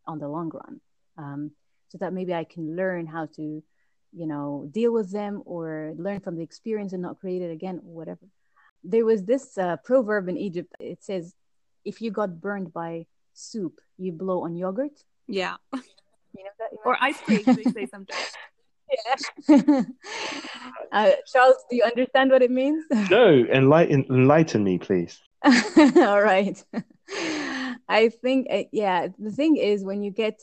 on 0.07 0.19
the 0.19 0.29
long 0.29 0.51
run 0.51 0.81
um, 1.19 1.51
so 1.89 1.99
that 1.99 2.13
maybe 2.13 2.35
I 2.35 2.45
can 2.45 2.77
learn 2.77 3.07
how 3.07 3.27
to, 3.37 3.63
you 4.13 4.27
know, 4.27 4.69
deal 4.71 4.93
with 4.93 5.11
them 5.11 5.43
or 5.45 5.93
learn 5.97 6.21
from 6.21 6.37
the 6.37 6.43
experience 6.43 6.93
and 6.93 7.03
not 7.03 7.21
create 7.21 7.43
it 7.43 7.51
again, 7.51 7.81
or 7.87 7.95
whatever. 7.95 8.27
There 8.85 9.05
was 9.05 9.25
this 9.25 9.59
uh, 9.59 9.77
proverb 9.85 10.29
in 10.29 10.37
Egypt. 10.37 10.75
It 10.79 11.03
says, 11.03 11.35
"If 11.85 12.01
you 12.01 12.11
got 12.11 12.41
burned 12.41 12.73
by 12.73 13.07
soup, 13.35 13.81
you 13.99 14.13
blow 14.13 14.45
on 14.45 14.55
yogurt." 14.55 15.05
Yeah. 15.27 15.57
You 15.73 16.45
know 16.45 16.51
that? 16.59 16.69
You 16.73 16.79
know? 16.85 16.91
Or 16.91 16.97
ice 17.01 17.21
cream. 17.21 17.43
they 17.45 17.65
say 17.65 17.87
sometimes. 17.87 18.37
Yeah. 18.91 19.57
uh, 20.93 21.11
Charles, 21.33 21.57
do 21.71 21.77
you 21.77 21.83
understand 21.83 22.31
what 22.31 22.43
it 22.43 22.51
means? 22.51 22.85
No, 23.11 23.45
enlighten 23.53 24.05
enlighten 24.11 24.65
me, 24.65 24.79
please. 24.79 25.21
All 25.45 26.23
right. 26.23 26.63
I 27.89 28.09
think, 28.09 28.49
uh, 28.51 28.65
yeah, 28.73 29.09
the 29.19 29.31
thing 29.31 29.57
is 29.57 29.85
when 29.85 30.03
you 30.03 30.11
get 30.11 30.41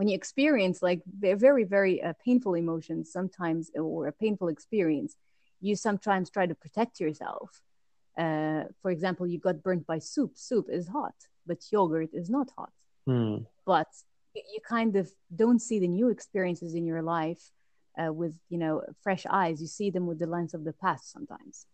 when 0.00 0.08
you 0.08 0.14
experience 0.14 0.82
like 0.82 1.02
very 1.06 1.64
very 1.64 2.02
uh, 2.02 2.14
painful 2.24 2.54
emotions 2.54 3.12
sometimes 3.12 3.70
or 3.74 4.06
a 4.06 4.12
painful 4.12 4.48
experience 4.48 5.14
you 5.60 5.76
sometimes 5.76 6.30
try 6.30 6.46
to 6.46 6.54
protect 6.54 7.00
yourself 7.00 7.60
uh, 8.16 8.62
for 8.80 8.90
example 8.90 9.26
you 9.26 9.38
got 9.38 9.62
burnt 9.62 9.86
by 9.86 9.98
soup 9.98 10.32
soup 10.36 10.66
is 10.70 10.88
hot 10.88 11.14
but 11.46 11.58
yogurt 11.70 12.08
is 12.14 12.30
not 12.30 12.48
hot 12.56 12.72
mm. 13.06 13.44
but 13.66 13.88
you 14.34 14.60
kind 14.66 14.96
of 14.96 15.10
don't 15.34 15.60
see 15.60 15.78
the 15.78 15.88
new 15.88 16.08
experiences 16.08 16.74
in 16.74 16.86
your 16.86 17.02
life 17.02 17.50
uh, 17.98 18.12
with 18.12 18.38
you 18.48 18.58
know 18.58 18.82
fresh 19.02 19.26
eyes. 19.30 19.60
You 19.60 19.66
see 19.66 19.90
them 19.90 20.06
with 20.06 20.18
the 20.18 20.26
lens 20.26 20.54
of 20.54 20.64
the 20.64 20.72
past 20.72 21.10
sometimes 21.12 21.66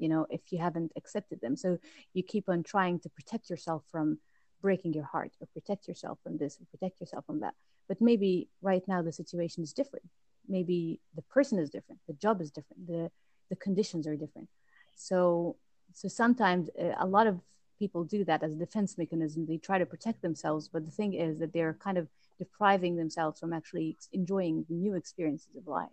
you 0.00 0.08
know 0.08 0.26
if 0.30 0.40
you 0.50 0.58
haven't 0.58 0.92
accepted 0.96 1.40
them. 1.40 1.56
So 1.56 1.78
you 2.14 2.22
keep 2.22 2.48
on 2.48 2.62
trying 2.62 2.98
to 3.00 3.08
protect 3.10 3.50
yourself 3.50 3.84
from 3.92 4.18
breaking 4.62 4.94
your 4.94 5.04
heart 5.04 5.32
or 5.40 5.46
protect 5.52 5.86
yourself 5.86 6.18
from 6.22 6.38
this 6.38 6.58
or 6.60 6.64
protect 6.70 7.00
yourself 7.00 7.26
from 7.26 7.40
that. 7.40 7.54
But 7.88 8.00
maybe 8.00 8.48
right 8.62 8.82
now 8.88 9.02
the 9.02 9.12
situation 9.12 9.62
is 9.62 9.72
different. 9.72 10.06
Maybe 10.48 11.00
the 11.14 11.22
person 11.22 11.58
is 11.58 11.70
different. 11.70 12.00
The 12.08 12.14
job 12.14 12.40
is 12.40 12.50
different. 12.50 12.86
The 12.86 13.10
the 13.50 13.56
conditions 13.56 14.06
are 14.06 14.16
different. 14.16 14.48
So 14.96 15.56
so 15.92 16.08
sometimes 16.08 16.70
uh, 16.70 16.94
a 16.98 17.06
lot 17.06 17.26
of 17.26 17.40
people 17.80 18.04
do 18.04 18.24
that 18.24 18.42
as 18.44 18.52
a 18.52 18.56
defense 18.66 18.96
mechanism 18.96 19.46
they 19.46 19.56
try 19.56 19.78
to 19.78 19.86
protect 19.86 20.22
themselves 20.22 20.68
but 20.68 20.84
the 20.84 20.90
thing 20.90 21.14
is 21.14 21.38
that 21.40 21.52
they're 21.52 21.76
kind 21.82 21.98
of 21.98 22.06
depriving 22.38 22.94
themselves 22.94 23.40
from 23.40 23.52
actually 23.52 23.96
enjoying 24.12 24.64
the 24.68 24.74
new 24.74 24.94
experiences 24.94 25.56
of 25.56 25.66
life 25.66 25.88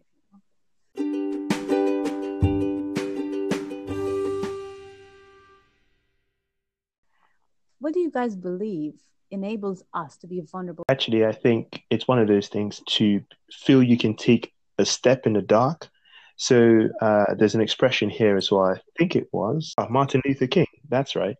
what 7.80 7.93
do 7.93 8.00
you 8.00 8.12
guys 8.12 8.36
believe 8.36 8.95
enables 9.32 9.84
us 9.93 10.17
to 10.17 10.28
be 10.28 10.41
vulnerable? 10.41 10.86
Actually, 10.89 11.26
I 11.26 11.32
think 11.32 11.84
it's 11.89 12.08
one 12.08 12.19
of 12.19 12.28
those 12.28 12.47
things 12.47 12.82
to 12.88 13.21
feel 13.52 13.84
you 13.84 13.97
can 13.97 14.15
take 14.15 14.54
a 14.78 14.86
step 14.86 15.26
in 15.26 15.34
the 15.34 15.41
dark. 15.41 15.89
So 16.38 16.89
uh, 17.02 17.34
there's 17.38 17.56
an 17.56 17.62
expression 17.62 18.10
here 18.10 18.38
as 18.38 18.52
well. 18.52 18.65
I 18.65 18.80
think 18.97 19.15
it 19.15 19.28
was 19.32 19.73
uh, 19.78 19.88
Martin 19.89 20.21
Luther 20.26 20.47
King. 20.47 20.67
That's 20.89 21.15
right. 21.15 21.36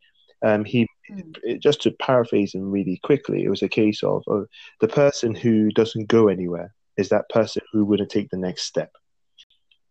Um, 0.46 0.64
he 0.66 0.88
mm. 1.10 1.60
just 1.60 1.82
to 1.84 1.92
paraphrase 1.92 2.54
him 2.54 2.70
really 2.70 3.00
quickly. 3.04 3.44
It 3.44 3.50
was 3.50 3.64
a 3.64 3.70
case 3.70 4.04
of 4.04 4.24
oh, 4.28 4.46
the 4.82 4.88
person 4.88 5.34
who 5.34 5.72
doesn't 5.72 6.08
go 6.08 6.28
anywhere 6.28 6.74
is 6.98 7.10
that 7.10 7.30
person 7.30 7.62
who 7.72 7.86
wouldn't 7.86 8.10
take 8.10 8.30
the 8.30 8.38
next 8.38 8.64
step. 8.64 8.92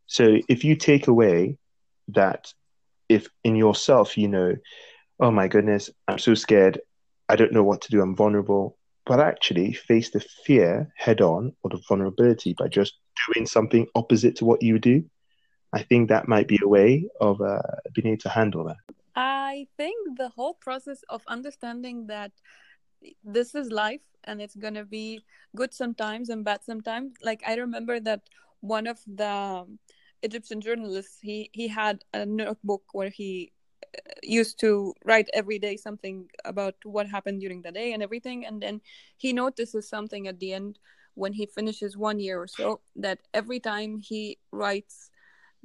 So 0.06 0.38
if 0.48 0.64
you 0.64 0.76
take 0.76 1.08
away 1.08 1.58
that, 2.08 2.52
if 3.08 3.28
in 3.44 3.56
yourself 3.56 4.16
you 4.18 4.28
know 4.28 4.54
oh 5.20 5.30
my 5.30 5.48
goodness, 5.48 5.90
I'm 6.08 6.18
so 6.18 6.34
scared. 6.34 6.80
I 7.28 7.36
don't 7.36 7.52
know 7.52 7.62
what 7.62 7.80
to 7.82 7.90
do. 7.90 8.00
I'm 8.00 8.16
vulnerable. 8.16 8.76
But 9.04 9.20
actually, 9.20 9.72
face 9.72 10.10
the 10.10 10.20
fear 10.20 10.92
head 10.96 11.20
on 11.20 11.52
or 11.62 11.70
the 11.70 11.80
vulnerability 11.88 12.54
by 12.54 12.68
just 12.68 12.94
doing 13.32 13.46
something 13.46 13.86
opposite 13.94 14.36
to 14.36 14.44
what 14.44 14.62
you 14.62 14.78
do. 14.78 15.04
I 15.72 15.82
think 15.82 16.08
that 16.08 16.28
might 16.28 16.48
be 16.48 16.58
a 16.62 16.68
way 16.68 17.08
of 17.20 17.40
uh, 17.40 17.60
being 17.94 18.08
able 18.08 18.20
to 18.22 18.28
handle 18.28 18.64
that. 18.64 18.76
I 19.16 19.66
think 19.76 20.18
the 20.18 20.28
whole 20.28 20.54
process 20.54 21.02
of 21.08 21.22
understanding 21.26 22.06
that 22.08 22.32
this 23.24 23.54
is 23.54 23.70
life 23.70 24.02
and 24.24 24.40
it's 24.42 24.56
going 24.56 24.74
to 24.74 24.84
be 24.84 25.24
good 25.54 25.72
sometimes 25.74 26.28
and 26.28 26.44
bad 26.44 26.64
sometimes. 26.64 27.14
Like, 27.22 27.42
I 27.46 27.54
remember 27.56 28.00
that 28.00 28.22
one 28.60 28.86
of 28.86 29.00
the 29.06 29.28
um, 29.28 29.78
Egyptian 30.22 30.60
journalists, 30.60 31.18
he, 31.22 31.50
he 31.52 31.68
had 31.68 32.04
a 32.12 32.26
notebook 32.26 32.82
where 32.92 33.10
he 33.10 33.52
uh, 33.96 34.12
used 34.22 34.60
to 34.60 34.94
write 35.04 35.28
every 35.34 35.58
day 35.58 35.76
something 35.76 36.28
about 36.44 36.74
what 36.84 37.08
happened 37.08 37.40
during 37.40 37.62
the 37.62 37.72
day 37.72 37.92
and 37.92 38.02
everything 38.02 38.44
and 38.46 38.62
then 38.62 38.80
he 39.16 39.32
notices 39.32 39.88
something 39.88 40.26
at 40.28 40.40
the 40.40 40.52
end 40.52 40.78
when 41.14 41.32
he 41.32 41.46
finishes 41.46 41.96
one 41.96 42.18
year 42.20 42.40
or 42.40 42.46
so 42.46 42.80
that 42.96 43.20
every 43.34 43.60
time 43.60 43.98
he 43.98 44.38
writes 44.52 45.10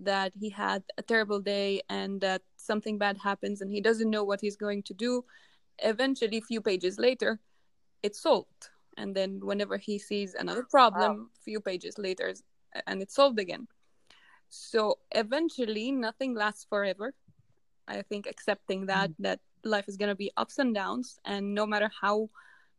that 0.04 0.34
he 0.40 0.50
had 0.50 0.84
a 0.98 1.02
terrible 1.02 1.40
day 1.40 1.82
and 1.90 2.22
that 2.22 2.42
something 2.58 2.98
bad 2.98 3.18
happens 3.18 3.62
and 3.62 3.72
he 3.72 3.82
doesn't 3.82 4.10
know 4.10 4.24
what 4.24 4.42
he's 4.42 4.56
going 4.56 4.84
to 4.84 4.94
do 4.94 5.24
eventually 5.80 6.38
a 6.38 6.42
few 6.42 6.62
pages 6.62 7.00
later 7.00 7.40
it's 8.04 8.22
solved 8.22 8.70
and 8.98 9.16
then 9.16 9.40
whenever 9.42 9.78
he 9.78 9.98
sees 9.98 10.36
another 10.36 10.64
problem 10.64 11.12
wow. 11.12 11.26
few 11.44 11.60
pages 11.60 11.98
later 11.98 12.34
and 12.88 13.02
it's 13.02 13.16
solved 13.16 13.40
again 13.40 13.68
so 14.50 14.98
eventually 15.12 15.92
nothing 15.92 16.36
lasts 16.36 16.66
forever 16.70 17.14
I 17.88 18.02
think 18.04 18.28
accepting 18.28 18.86
that 18.88 19.12
mm-hmm. 19.12 19.24
that 19.24 19.40
life 19.64 19.86
is 19.88 19.98
going 19.98 20.10
to 20.10 20.16
be 20.16 20.32
ups 20.38 20.60
and 20.60 20.74
downs 20.74 21.20
and 21.26 21.54
no 21.54 21.66
matter 21.66 21.90
how 22.02 22.30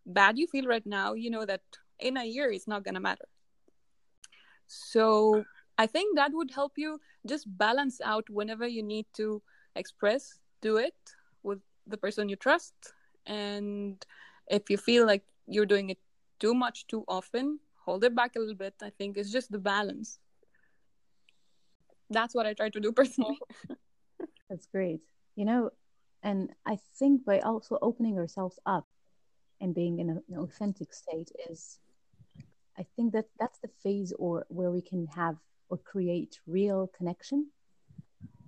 bad 0.07 0.39
you 0.39 0.47
feel 0.47 0.67
right 0.67 0.85
now, 0.85 1.15
you 1.15 1.31
know 1.31 1.45
that 1.47 1.63
in 2.01 2.17
a 2.17 2.25
year 2.25 2.51
it's 2.51 2.67
not 2.67 2.85
going 2.85 2.95
to 2.95 3.01
matter. 3.01 3.29
So 4.67 5.45
I 5.79 5.87
think 5.87 6.17
that 6.17 6.33
would 6.33 6.51
help 6.51 6.73
you 6.77 7.01
just 7.27 7.47
balance 7.59 8.01
out 8.01 8.29
whenever 8.29 8.67
you 8.67 8.83
need 8.83 9.07
to 9.15 9.43
express, 9.75 10.39
do 10.61 10.77
it 10.77 10.95
with 11.43 11.61
the 11.87 11.97
person 11.97 12.29
you 12.29 12.37
trust. 12.37 12.75
And 13.27 14.05
if 14.49 14.69
you 14.71 14.77
feel 14.77 15.07
like 15.07 15.25
you're 15.47 15.67
doing 15.67 15.91
it 15.91 15.99
too 16.39 16.55
much 16.55 16.87
too 16.87 17.05
often, 17.09 17.59
hold 17.85 18.05
it 18.05 18.15
back 18.15 18.37
a 18.37 18.39
little 18.39 18.55
bit. 18.55 18.75
I 18.83 18.91
think 18.91 19.17
it's 19.17 19.33
just 19.33 19.51
the 19.51 19.59
balance. 19.59 20.19
That's 22.11 22.35
what 22.35 22.47
I 22.47 22.53
try 22.53 22.69
to 22.69 22.81
do 22.81 22.93
personally. 23.01 23.39
That's 24.51 24.67
great. 24.67 25.01
You 25.35 25.47
know, 25.47 25.71
and 26.23 26.51
I 26.67 26.79
think 26.99 27.25
by 27.25 27.41
also 27.41 27.79
opening 27.81 28.19
ourselves 28.19 28.59
up 28.67 28.87
and 29.61 29.75
being 29.75 29.99
in 29.99 30.11
an 30.11 30.23
authentic 30.37 30.93
state 30.93 31.31
is, 31.49 31.79
I 32.79 32.85
think 32.97 33.13
that 33.13 33.27
that's 33.39 33.59
the 33.59 33.69
phase 33.83 34.13
or 34.19 34.47
where 34.49 34.71
we 34.71 34.81
can 34.81 35.07
have 35.15 35.37
or 35.73 35.79
create 35.79 36.39
real 36.47 36.91
connection, 36.99 37.49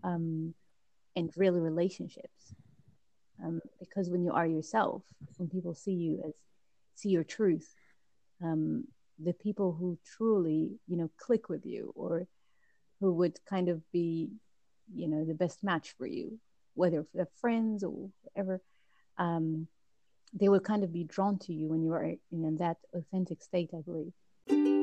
um, 0.02 0.52
and 1.16 1.32
real 1.36 1.54
relationships. 1.54 2.54
Um, 3.42 3.60
because 3.80 4.10
when 4.10 4.22
you 4.22 4.32
are 4.32 4.46
yourself, 4.46 5.02
when 5.38 5.48
people 5.48 5.74
see 5.74 5.92
you 5.92 6.22
as 6.26 6.34
see 6.96 7.08
your 7.08 7.24
truth, 7.24 7.74
um, 8.42 8.84
the 9.18 9.32
people 9.32 9.72
who 9.72 9.98
truly 10.16 10.78
you 10.86 10.96
know 10.98 11.10
click 11.16 11.48
with 11.48 11.64
you 11.64 11.92
or 11.96 12.26
who 13.00 13.14
would 13.14 13.38
kind 13.46 13.68
of 13.70 13.80
be 13.90 14.28
you 14.94 15.08
know 15.08 15.24
the 15.24 15.40
best 15.44 15.64
match 15.64 15.94
for 15.96 16.06
you 16.06 16.38
whether 16.74 17.06
they're 17.14 17.40
friends 17.40 17.84
or 17.84 18.10
whatever 18.22 18.60
um, 19.18 19.66
they 20.32 20.48
will 20.48 20.60
kind 20.60 20.82
of 20.82 20.92
be 20.92 21.04
drawn 21.04 21.38
to 21.38 21.52
you 21.52 21.68
when 21.68 21.82
you 21.82 21.92
are 21.92 22.04
in 22.32 22.56
that 22.56 22.78
authentic 22.92 23.42
state, 23.42 23.70
I 23.72 23.80
believe. 23.80 24.73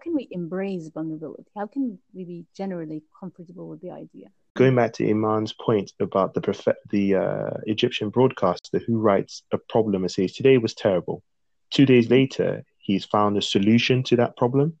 Can 0.00 0.14
we 0.14 0.28
embrace 0.30 0.88
vulnerability? 0.88 1.44
How 1.56 1.66
can 1.66 1.98
we 2.12 2.24
be 2.24 2.46
generally 2.56 3.02
comfortable 3.18 3.68
with 3.68 3.80
the 3.80 3.90
idea? 3.90 4.28
Going 4.56 4.74
back 4.74 4.92
to 4.94 5.08
Iman's 5.08 5.52
point 5.52 5.92
about 6.00 6.34
the 6.34 6.40
prof- 6.40 6.80
the 6.90 7.14
uh, 7.14 7.50
Egyptian 7.66 8.10
broadcaster 8.10 8.80
who 8.84 8.98
writes 8.98 9.42
a 9.52 9.58
problem 9.58 10.02
and 10.02 10.10
says 10.10 10.32
today 10.32 10.58
was 10.58 10.74
terrible. 10.74 11.22
Two 11.70 11.86
days 11.86 12.10
later, 12.10 12.64
he's 12.78 13.04
found 13.04 13.36
a 13.36 13.42
solution 13.42 14.02
to 14.04 14.16
that 14.16 14.36
problem. 14.36 14.78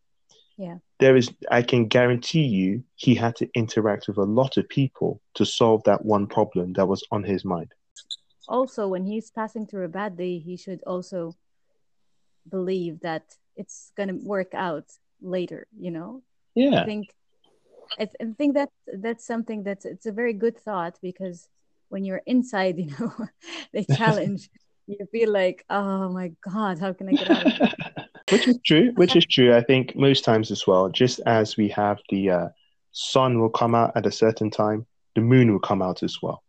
Yeah. 0.56 0.78
There 0.98 1.16
is, 1.16 1.30
I 1.50 1.62
can 1.62 1.86
guarantee 1.86 2.44
you, 2.44 2.82
he 2.96 3.14
had 3.14 3.36
to 3.36 3.48
interact 3.54 4.08
with 4.08 4.18
a 4.18 4.24
lot 4.24 4.56
of 4.56 4.68
people 4.68 5.22
to 5.34 5.46
solve 5.46 5.82
that 5.84 6.04
one 6.04 6.26
problem 6.26 6.74
that 6.74 6.86
was 6.86 7.02
on 7.10 7.22
his 7.22 7.44
mind. 7.44 7.72
Also, 8.48 8.88
when 8.88 9.06
he's 9.06 9.30
passing 9.30 9.66
through 9.66 9.84
a 9.84 9.88
bad 9.88 10.16
day, 10.18 10.38
he 10.38 10.56
should 10.56 10.82
also 10.86 11.36
believe 12.48 13.00
that 13.00 13.22
it's 13.56 13.92
going 13.96 14.08
to 14.08 14.16
work 14.16 14.52
out 14.54 14.84
later, 15.22 15.66
you 15.78 15.90
know? 15.90 16.22
Yeah. 16.54 16.82
I 16.82 16.84
think 16.84 17.08
I, 17.98 18.04
th- 18.04 18.16
I 18.20 18.24
think 18.38 18.54
that 18.54 18.70
that's 18.86 19.26
something 19.26 19.62
that's 19.62 19.84
it's 19.84 20.06
a 20.06 20.12
very 20.12 20.32
good 20.32 20.58
thought 20.58 20.98
because 21.02 21.48
when 21.88 22.04
you're 22.04 22.22
inside, 22.26 22.78
you 22.82 22.90
know, 22.98 23.12
the 23.72 23.84
challenge, 23.96 24.48
you 24.86 24.98
feel 25.12 25.32
like, 25.32 25.64
oh 25.70 26.08
my 26.08 26.32
god, 26.42 26.78
how 26.78 26.92
can 26.92 27.08
I 27.08 27.12
get 27.12 27.30
out 27.30 27.46
of 27.46 27.74
which 28.30 28.48
is 28.48 28.58
true. 28.64 28.92
Which 28.94 29.16
is 29.16 29.26
true. 29.26 29.54
I 29.54 29.62
think 29.62 29.96
most 29.96 30.24
times 30.24 30.50
as 30.50 30.66
well. 30.66 30.88
Just 30.88 31.20
as 31.26 31.56
we 31.56 31.68
have 31.68 31.98
the 32.10 32.30
uh, 32.30 32.48
sun 32.92 33.40
will 33.40 33.50
come 33.50 33.74
out 33.74 33.92
at 33.96 34.06
a 34.06 34.12
certain 34.12 34.50
time, 34.50 34.86
the 35.14 35.20
moon 35.20 35.52
will 35.52 35.60
come 35.60 35.82
out 35.82 36.02
as 36.02 36.18
well. 36.22 36.42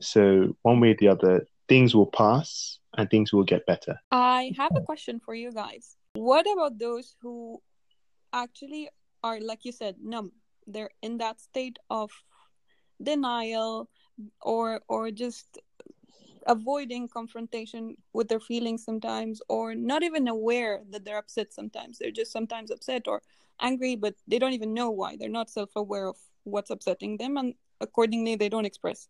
So 0.00 0.56
one 0.62 0.80
way 0.80 0.90
or 0.90 0.96
the 0.98 1.08
other, 1.08 1.46
things 1.68 1.94
will 1.94 2.06
pass 2.06 2.78
and 2.96 3.08
things 3.10 3.32
will 3.32 3.44
get 3.44 3.66
better. 3.66 3.98
I 4.10 4.52
have 4.56 4.72
a 4.74 4.80
question 4.80 5.20
for 5.20 5.34
you 5.34 5.52
guys. 5.52 5.96
What 6.14 6.46
about 6.50 6.78
those 6.78 7.14
who 7.20 7.60
actually 8.36 8.88
are, 9.22 9.40
like 9.40 9.64
you 9.64 9.72
said, 9.72 9.96
numb? 10.02 10.32
They're 10.66 10.90
in 11.02 11.18
that 11.18 11.40
state 11.40 11.78
of 11.90 12.10
denial 13.02 13.88
or 14.40 14.80
or 14.88 15.10
just 15.10 15.58
avoiding 16.46 17.08
confrontation 17.08 17.96
with 18.12 18.28
their 18.28 18.40
feelings 18.40 18.84
sometimes 18.84 19.42
or 19.48 19.74
not 19.74 20.02
even 20.02 20.28
aware 20.28 20.80
that 20.90 21.04
they're 21.04 21.18
upset 21.18 21.52
sometimes 21.52 21.98
they're 21.98 22.10
just 22.10 22.32
sometimes 22.32 22.70
upset 22.70 23.02
or 23.06 23.20
angry 23.60 23.96
but 23.96 24.14
they 24.26 24.38
don't 24.38 24.54
even 24.54 24.72
know 24.72 24.90
why 24.90 25.16
they're 25.16 25.28
not 25.28 25.50
self-aware 25.50 26.06
of 26.06 26.16
what's 26.44 26.70
upsetting 26.70 27.16
them 27.18 27.36
and 27.36 27.54
accordingly 27.80 28.36
they 28.36 28.48
don't 28.48 28.64
express 28.64 29.08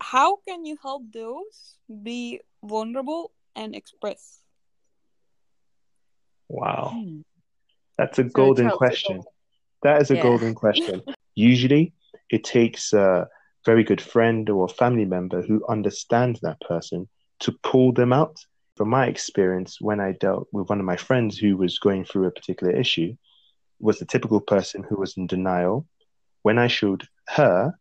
how 0.00 0.36
can 0.46 0.64
you 0.64 0.76
help 0.82 1.02
those 1.12 1.78
be 2.02 2.40
vulnerable 2.62 3.32
and 3.56 3.74
express 3.74 4.42
Wow. 6.48 6.90
Hmm. 6.92 7.20
That's 8.02 8.18
a 8.18 8.24
So, 8.24 8.28
golden 8.28 8.70
question. 8.70 9.22
That 9.82 10.00
is 10.02 10.10
a 10.10 10.16
Yeah. 10.16 10.22
golden 10.22 10.54
question. 10.54 11.02
Usually, 11.34 11.92
it 12.30 12.44
takes 12.44 12.92
a 12.92 13.28
very 13.64 13.84
good 13.84 14.00
friend 14.00 14.48
or 14.50 14.68
family 14.68 15.04
member 15.04 15.42
who 15.42 15.64
understands 15.68 16.40
that 16.40 16.60
person 16.60 17.08
to 17.40 17.52
pull 17.62 17.92
them 17.92 18.12
out. 18.12 18.36
From 18.76 18.88
my 18.88 19.06
experience, 19.06 19.80
when 19.80 20.00
I 20.00 20.12
dealt 20.12 20.48
with 20.52 20.68
one 20.68 20.80
of 20.80 20.86
my 20.86 20.96
friends 20.96 21.38
who 21.38 21.56
was 21.56 21.78
going 21.78 22.04
through 22.04 22.26
a 22.26 22.30
particular 22.30 22.72
issue, 22.72 23.14
was 23.80 23.98
the 23.98 24.06
typical 24.06 24.40
person 24.40 24.82
who 24.82 24.96
was 24.96 25.16
in 25.16 25.26
denial. 25.26 25.86
When 26.42 26.58
I 26.58 26.68
showed 26.68 27.06
her 27.28 27.74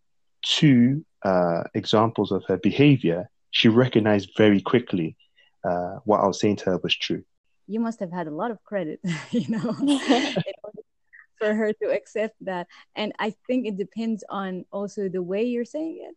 two 0.43 1.05
uh, 1.23 1.63
examples 1.73 2.31
of 2.31 2.43
her 2.47 2.57
behavior, 2.57 3.29
she 3.51 3.69
recognized 3.69 4.31
very 4.37 4.61
quickly 4.61 5.15
uh, 5.63 5.97
what 6.05 6.19
I 6.21 6.27
was 6.27 6.39
saying 6.39 6.57
to 6.57 6.65
her 6.71 6.77
was 6.83 6.95
true. 6.95 7.23
You 7.67 7.79
must 7.79 7.99
have 7.99 8.11
had 8.11 8.27
a 8.27 8.31
lot 8.35 8.51
of 8.51 8.63
credit, 8.63 8.99
you 9.31 9.47
know, 9.49 9.73
for 11.39 11.53
her 11.53 11.73
to 11.73 11.85
accept 11.91 12.35
that. 12.41 12.67
And 12.95 13.13
I 13.19 13.33
think 13.47 13.65
it 13.67 13.77
depends 13.77 14.23
on 14.29 14.65
also 14.71 15.09
the 15.09 15.21
way 15.23 15.43
you're 15.43 15.65
saying 15.65 16.07
it. 16.09 16.15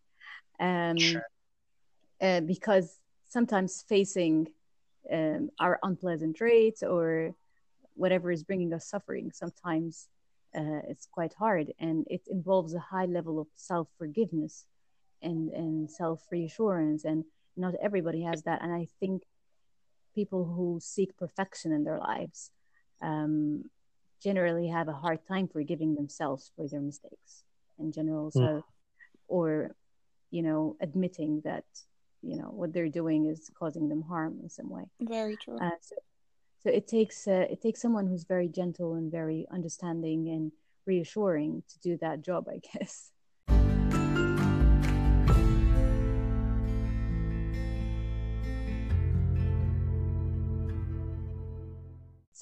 Um, 0.62 0.96
Sure. 0.98 1.26
uh, 2.20 2.40
because 2.40 2.98
sometimes 3.28 3.84
facing 3.88 4.48
um, 5.12 5.50
our 5.60 5.78
unpleasant 5.82 6.36
traits 6.36 6.82
or 6.82 7.34
whatever 7.94 8.30
is 8.30 8.42
bringing 8.44 8.72
us 8.72 8.86
suffering, 8.88 9.30
sometimes 9.32 10.08
uh, 10.56 10.80
it's 10.88 11.06
quite 11.06 11.34
hard. 11.34 11.72
And 11.78 12.06
it 12.10 12.22
involves 12.30 12.74
a 12.74 12.78
high 12.78 13.06
level 13.06 13.40
of 13.40 13.48
self 13.56 13.88
forgiveness 13.98 14.66
and, 15.22 15.50
and 15.50 15.90
self 15.90 16.22
reassurance. 16.30 17.04
And 17.04 17.24
not 17.56 17.74
everybody 17.82 18.22
has 18.22 18.42
that. 18.44 18.62
And 18.62 18.72
I 18.72 18.86
think 19.00 19.22
people 20.14 20.44
who 20.44 20.78
seek 20.80 21.16
perfection 21.16 21.72
in 21.72 21.84
their 21.84 21.98
lives 21.98 22.50
um, 23.02 23.64
generally 24.22 24.68
have 24.68 24.88
a 24.88 24.92
hard 24.92 25.20
time 25.26 25.48
forgiving 25.48 25.94
themselves 25.94 26.50
for 26.56 26.68
their 26.68 26.80
mistakes 26.80 27.44
in 27.78 27.92
general. 27.92 28.30
So, 28.30 28.64
or 29.28 29.74
you 30.30 30.42
know, 30.42 30.76
admitting 30.80 31.42
that 31.44 31.64
you 32.22 32.36
know 32.36 32.50
what 32.50 32.72
they're 32.72 32.88
doing 32.88 33.26
is 33.26 33.50
causing 33.58 33.88
them 33.88 34.02
harm 34.02 34.38
in 34.42 34.48
some 34.48 34.70
way. 34.70 34.84
very 35.00 35.36
true 35.36 35.58
Uh, 35.60 35.70
so, 35.80 35.96
so 36.62 36.70
it 36.70 36.88
takes 36.88 37.28
uh, 37.28 37.46
it 37.50 37.60
takes 37.60 37.80
someone 37.80 38.06
who's 38.06 38.24
very 38.24 38.48
gentle 38.48 38.94
and 38.94 39.10
very 39.12 39.46
understanding 39.52 40.28
and 40.30 40.52
reassuring 40.86 41.62
to 41.68 41.78
do 41.80 41.96
that 41.98 42.22
job, 42.22 42.48
I 42.48 42.60
guess. 42.78 43.12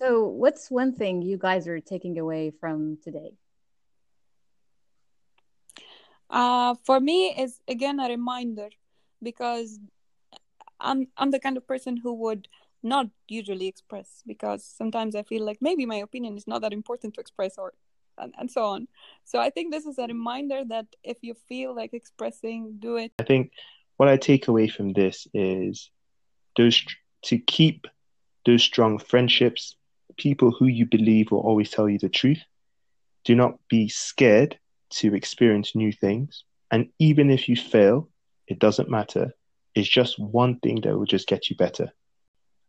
So, 0.03 0.25
what's 0.25 0.69
one 0.69 0.93
thing 0.93 1.23
you 1.23 1.39
guys 1.39 1.69
are 1.69 1.79
taking 1.79 2.19
away 2.19 2.51
from 2.51 2.99
today? 3.05 3.35
uh 6.31 6.75
for 6.83 6.99
me 6.99 7.35
is 7.39 7.61
again 7.69 8.01
a 8.01 8.09
reminder 8.09 8.71
because 9.23 9.79
i'm 10.81 11.07
i'm 11.19 11.31
the 11.31 11.39
kind 11.39 11.59
of 11.59 11.67
person 11.67 11.99
who 11.99 12.15
would 12.15 12.49
not 12.83 13.07
usually 13.29 13.67
express 13.69 14.23
because 14.27 14.65
sometimes 14.65 15.15
i 15.15 15.23
feel 15.23 15.45
like 15.45 15.59
maybe 15.61 15.85
my 15.85 15.97
opinion 15.97 16.39
is 16.39 16.47
not 16.47 16.63
that 16.63 16.73
important 16.73 17.13
to 17.13 17.21
express 17.21 17.59
or 17.59 17.75
and, 18.17 18.33
and 18.39 18.51
so 18.51 18.65
on 18.65 18.89
so 19.25 19.39
i 19.39 19.51
think 19.51 19.71
this 19.71 19.85
is 19.85 19.99
a 19.99 20.07
reminder 20.07 20.65
that 20.65 20.87
if 21.05 21.19
you 21.21 21.35
feel 21.35 21.77
like 21.77 21.93
expressing 21.93 22.77
do 22.79 22.97
it 22.97 23.13
I 23.19 23.25
think 23.25 23.53
what 23.99 24.09
I 24.09 24.17
take 24.17 24.49
away 24.49 24.69
from 24.69 24.95
this 24.95 25.27
is 25.35 25.91
those 26.57 26.83
to 27.25 27.39
keep 27.39 27.87
those 28.47 28.63
strong 28.63 28.99
friendships, 28.99 29.77
people 30.17 30.51
who 30.51 30.67
you 30.67 30.87
believe 30.87 31.31
will 31.31 31.41
always 31.41 31.71
tell 31.71 31.89
you 31.89 31.99
the 31.99 32.09
truth. 32.09 32.43
Do 33.25 33.35
not 33.35 33.59
be 33.69 33.89
scared 33.89 34.59
to 34.91 35.15
experience 35.15 35.75
new 35.75 35.93
things. 35.93 36.45
And 36.71 36.89
even 36.99 37.31
if 37.31 37.49
you 37.49 37.57
fail, 37.57 38.09
it 38.49 38.59
doesn't 38.59 38.91
matter. 38.91 39.33
It's 39.75 39.89
just 39.89 40.19
one 40.19 40.59
thing 40.61 40.81
that 40.83 40.97
will 40.97 41.07
just 41.07 41.29
get 41.29 41.49
you 41.49 41.57
better. 41.57 41.93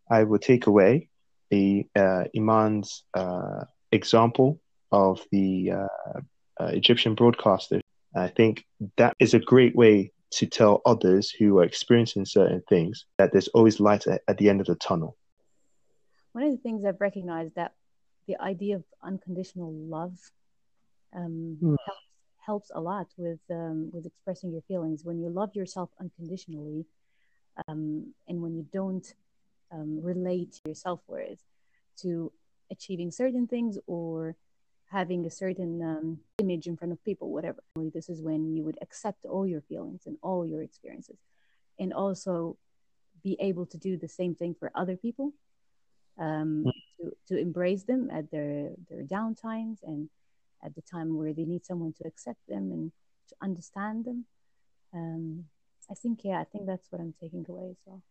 I 0.10 0.24
will 0.24 0.40
take 0.40 0.68
away 0.68 1.10
the 1.50 1.88
uh, 1.96 2.26
Iman's 2.36 3.04
uh, 3.14 3.66
example 3.92 4.60
of 4.92 5.22
the 5.32 5.72
uh, 5.72 6.20
uh, 6.60 6.68
Egyptian 6.68 7.16
broadcaster. 7.16 7.82
I 8.16 8.28
think 8.28 8.66
that 8.98 9.16
is 9.20 9.34
a 9.34 9.40
great 9.40 9.76
way 9.76 10.12
to 10.32 10.46
tell 10.46 10.82
others 10.86 11.30
who 11.32 11.60
are 11.60 11.64
experiencing 11.64 12.26
certain 12.26 12.64
things 12.70 13.06
that 13.18 13.32
there's 13.32 13.48
always 13.50 13.80
light 13.80 14.08
at, 14.08 14.22
at 14.28 14.38
the 14.38 14.50
end 14.50 14.62
of 14.62 14.68
the 14.68 14.76
tunnel. 14.76 15.16
One 16.34 16.44
of 16.44 16.52
the 16.52 16.58
things 16.58 16.84
I've 16.84 17.02
recognized 17.02 17.56
that 17.56 17.74
the 18.28 18.38
idea 18.42 18.76
of 18.76 18.84
unconditional 19.02 19.72
love 19.72 20.18
um, 21.16 21.58
Hmm. 21.60 21.76
helps, 21.86 22.08
helps 22.46 22.72
a 22.74 22.82
lot 22.82 23.08
with 23.18 23.40
um, 23.50 23.90
with 23.94 24.06
expressing 24.06 24.52
your 24.52 24.62
feelings. 24.64 25.04
When 25.04 25.20
you 25.20 25.30
love 25.30 25.56
yourself 25.56 25.90
unconditionally, 26.00 26.86
um, 27.68 28.14
and 28.28 28.42
when 28.42 28.56
you 28.56 28.66
don't 28.72 29.14
um, 29.72 30.00
relate 30.02 30.60
your 30.66 30.76
self 30.76 31.02
worth 31.08 31.44
to 31.98 32.32
achieving 32.72 33.12
certain 33.12 33.48
things 33.48 33.78
or 33.86 34.36
having 34.86 35.26
a 35.26 35.30
certain 35.30 35.82
um, 35.82 36.20
image 36.40 36.68
in 36.68 36.78
front 36.78 36.92
of 36.92 37.04
people, 37.04 37.32
whatever. 37.32 37.62
This 37.94 38.10
is 38.10 38.22
when 38.22 38.56
you 38.56 38.64
would 38.64 38.78
accept 38.82 39.26
all 39.26 39.46
your 39.48 39.62
feelings 39.62 40.04
and 40.06 40.18
all 40.22 40.46
your 40.46 40.62
experiences, 40.64 41.18
and 41.80 41.94
also 41.94 42.58
be 43.24 43.38
able 43.40 43.66
to 43.68 43.78
do 43.78 43.98
the 43.98 44.08
same 44.08 44.34
thing 44.36 44.56
for 44.60 44.72
other 44.76 44.98
people, 44.98 45.34
um, 46.20 46.66
to, 47.00 47.12
to 47.28 47.38
embrace 47.38 47.84
them 47.84 48.10
at 48.12 48.30
their, 48.32 48.72
their 48.90 49.04
down 49.04 49.36
times 49.36 49.80
and 49.84 50.10
at 50.64 50.76
the 50.76 50.82
time 50.82 51.18
where 51.18 51.34
they 51.34 51.44
need 51.46 51.66
someone 51.66 51.94
to 51.94 52.08
accept 52.08 52.40
them 52.48 52.72
and 52.72 52.92
to 53.30 53.36
understand 53.42 54.06
them. 54.06 54.26
Um, 54.94 55.46
I 55.90 55.96
think, 55.96 56.20
yeah, 56.24 56.40
I 56.40 56.46
think 56.46 56.66
that's 56.66 56.92
what 56.92 57.02
I'm 57.02 57.14
taking 57.20 57.46
away 57.48 57.72
as 57.72 57.78
well. 57.86 58.02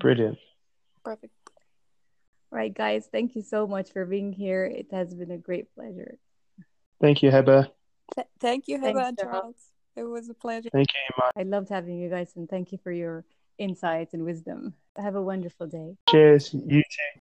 Brilliant. 0.00 0.38
perfect 1.04 1.32
All 2.50 2.58
right, 2.58 2.72
guys, 2.72 3.08
thank 3.12 3.36
you 3.36 3.42
so 3.42 3.66
much 3.66 3.92
for 3.92 4.04
being 4.04 4.32
here. 4.32 4.64
It 4.64 4.86
has 4.90 5.14
been 5.14 5.30
a 5.30 5.38
great 5.38 5.72
pleasure. 5.74 6.16
Thank 7.00 7.22
you, 7.22 7.30
Heba. 7.30 7.68
Th- 8.14 8.26
thank 8.40 8.68
you, 8.68 8.80
Thanks, 8.80 8.98
Heba 8.98 9.08
and 9.08 9.18
Sarah. 9.18 9.32
Charles. 9.32 9.56
It 9.94 10.04
was 10.04 10.28
a 10.28 10.34
pleasure. 10.34 10.70
Thank 10.72 10.88
you, 10.94 11.14
Iman. 11.22 11.32
I 11.36 11.56
loved 11.56 11.68
having 11.68 11.98
you 11.98 12.08
guys, 12.08 12.32
and 12.36 12.48
thank 12.48 12.72
you 12.72 12.78
for 12.82 12.92
your 12.92 13.24
insights 13.62 14.12
and 14.12 14.24
wisdom. 14.24 14.74
Have 14.96 15.14
a 15.14 15.22
wonderful 15.22 15.66
day. 15.66 15.96
Cheers. 16.10 16.52
You 16.52 16.82
too. 16.82 17.20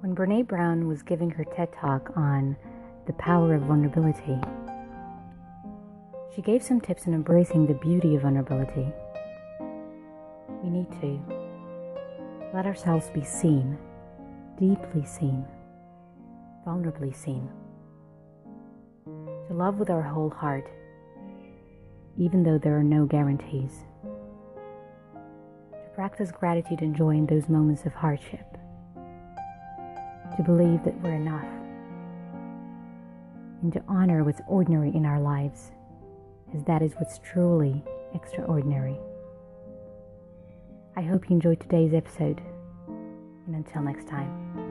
When 0.00 0.14
Brene 0.14 0.46
Brown 0.46 0.86
was 0.86 1.02
giving 1.02 1.30
her 1.30 1.44
TED 1.44 1.72
talk 1.72 2.12
on 2.16 2.56
the 3.06 3.14
power 3.14 3.54
of 3.54 3.62
vulnerability, 3.62 4.38
she 6.34 6.42
gave 6.42 6.62
some 6.62 6.80
tips 6.80 7.06
on 7.06 7.14
embracing 7.14 7.66
the 7.66 7.74
beauty 7.74 8.14
of 8.14 8.22
vulnerability. 8.22 8.86
We 10.62 10.70
need 10.70 10.90
to 11.00 11.20
let 12.52 12.66
ourselves 12.66 13.10
be 13.10 13.24
seen, 13.24 13.78
deeply 14.58 15.04
seen, 15.04 15.44
vulnerably 16.66 17.14
seen. 17.14 17.50
Love 19.54 19.78
with 19.78 19.88
our 19.88 20.02
whole 20.02 20.30
heart, 20.30 20.68
even 22.18 22.42
though 22.42 22.58
there 22.58 22.76
are 22.76 22.82
no 22.82 23.06
guarantees. 23.06 23.84
To 24.02 25.90
practice 25.94 26.32
gratitude 26.32 26.82
and 26.82 26.92
joy 26.96 27.10
in 27.10 27.26
those 27.26 27.48
moments 27.48 27.86
of 27.86 27.94
hardship 27.94 28.44
to 30.36 30.42
believe 30.42 30.82
that 30.82 31.00
we're 31.00 31.14
enough, 31.14 31.46
and 33.62 33.72
to 33.72 33.80
honor 33.86 34.24
what's 34.24 34.40
ordinary 34.48 34.90
in 34.92 35.06
our 35.06 35.20
lives, 35.20 35.70
as 36.52 36.64
that 36.64 36.82
is 36.82 36.94
what's 36.94 37.20
truly 37.20 37.84
extraordinary. 38.12 38.98
I 40.96 41.02
hope 41.02 41.30
you 41.30 41.36
enjoyed 41.36 41.60
today's 41.60 41.94
episode, 41.94 42.42
and 43.46 43.54
until 43.54 43.82
next 43.82 44.08
time. 44.08 44.63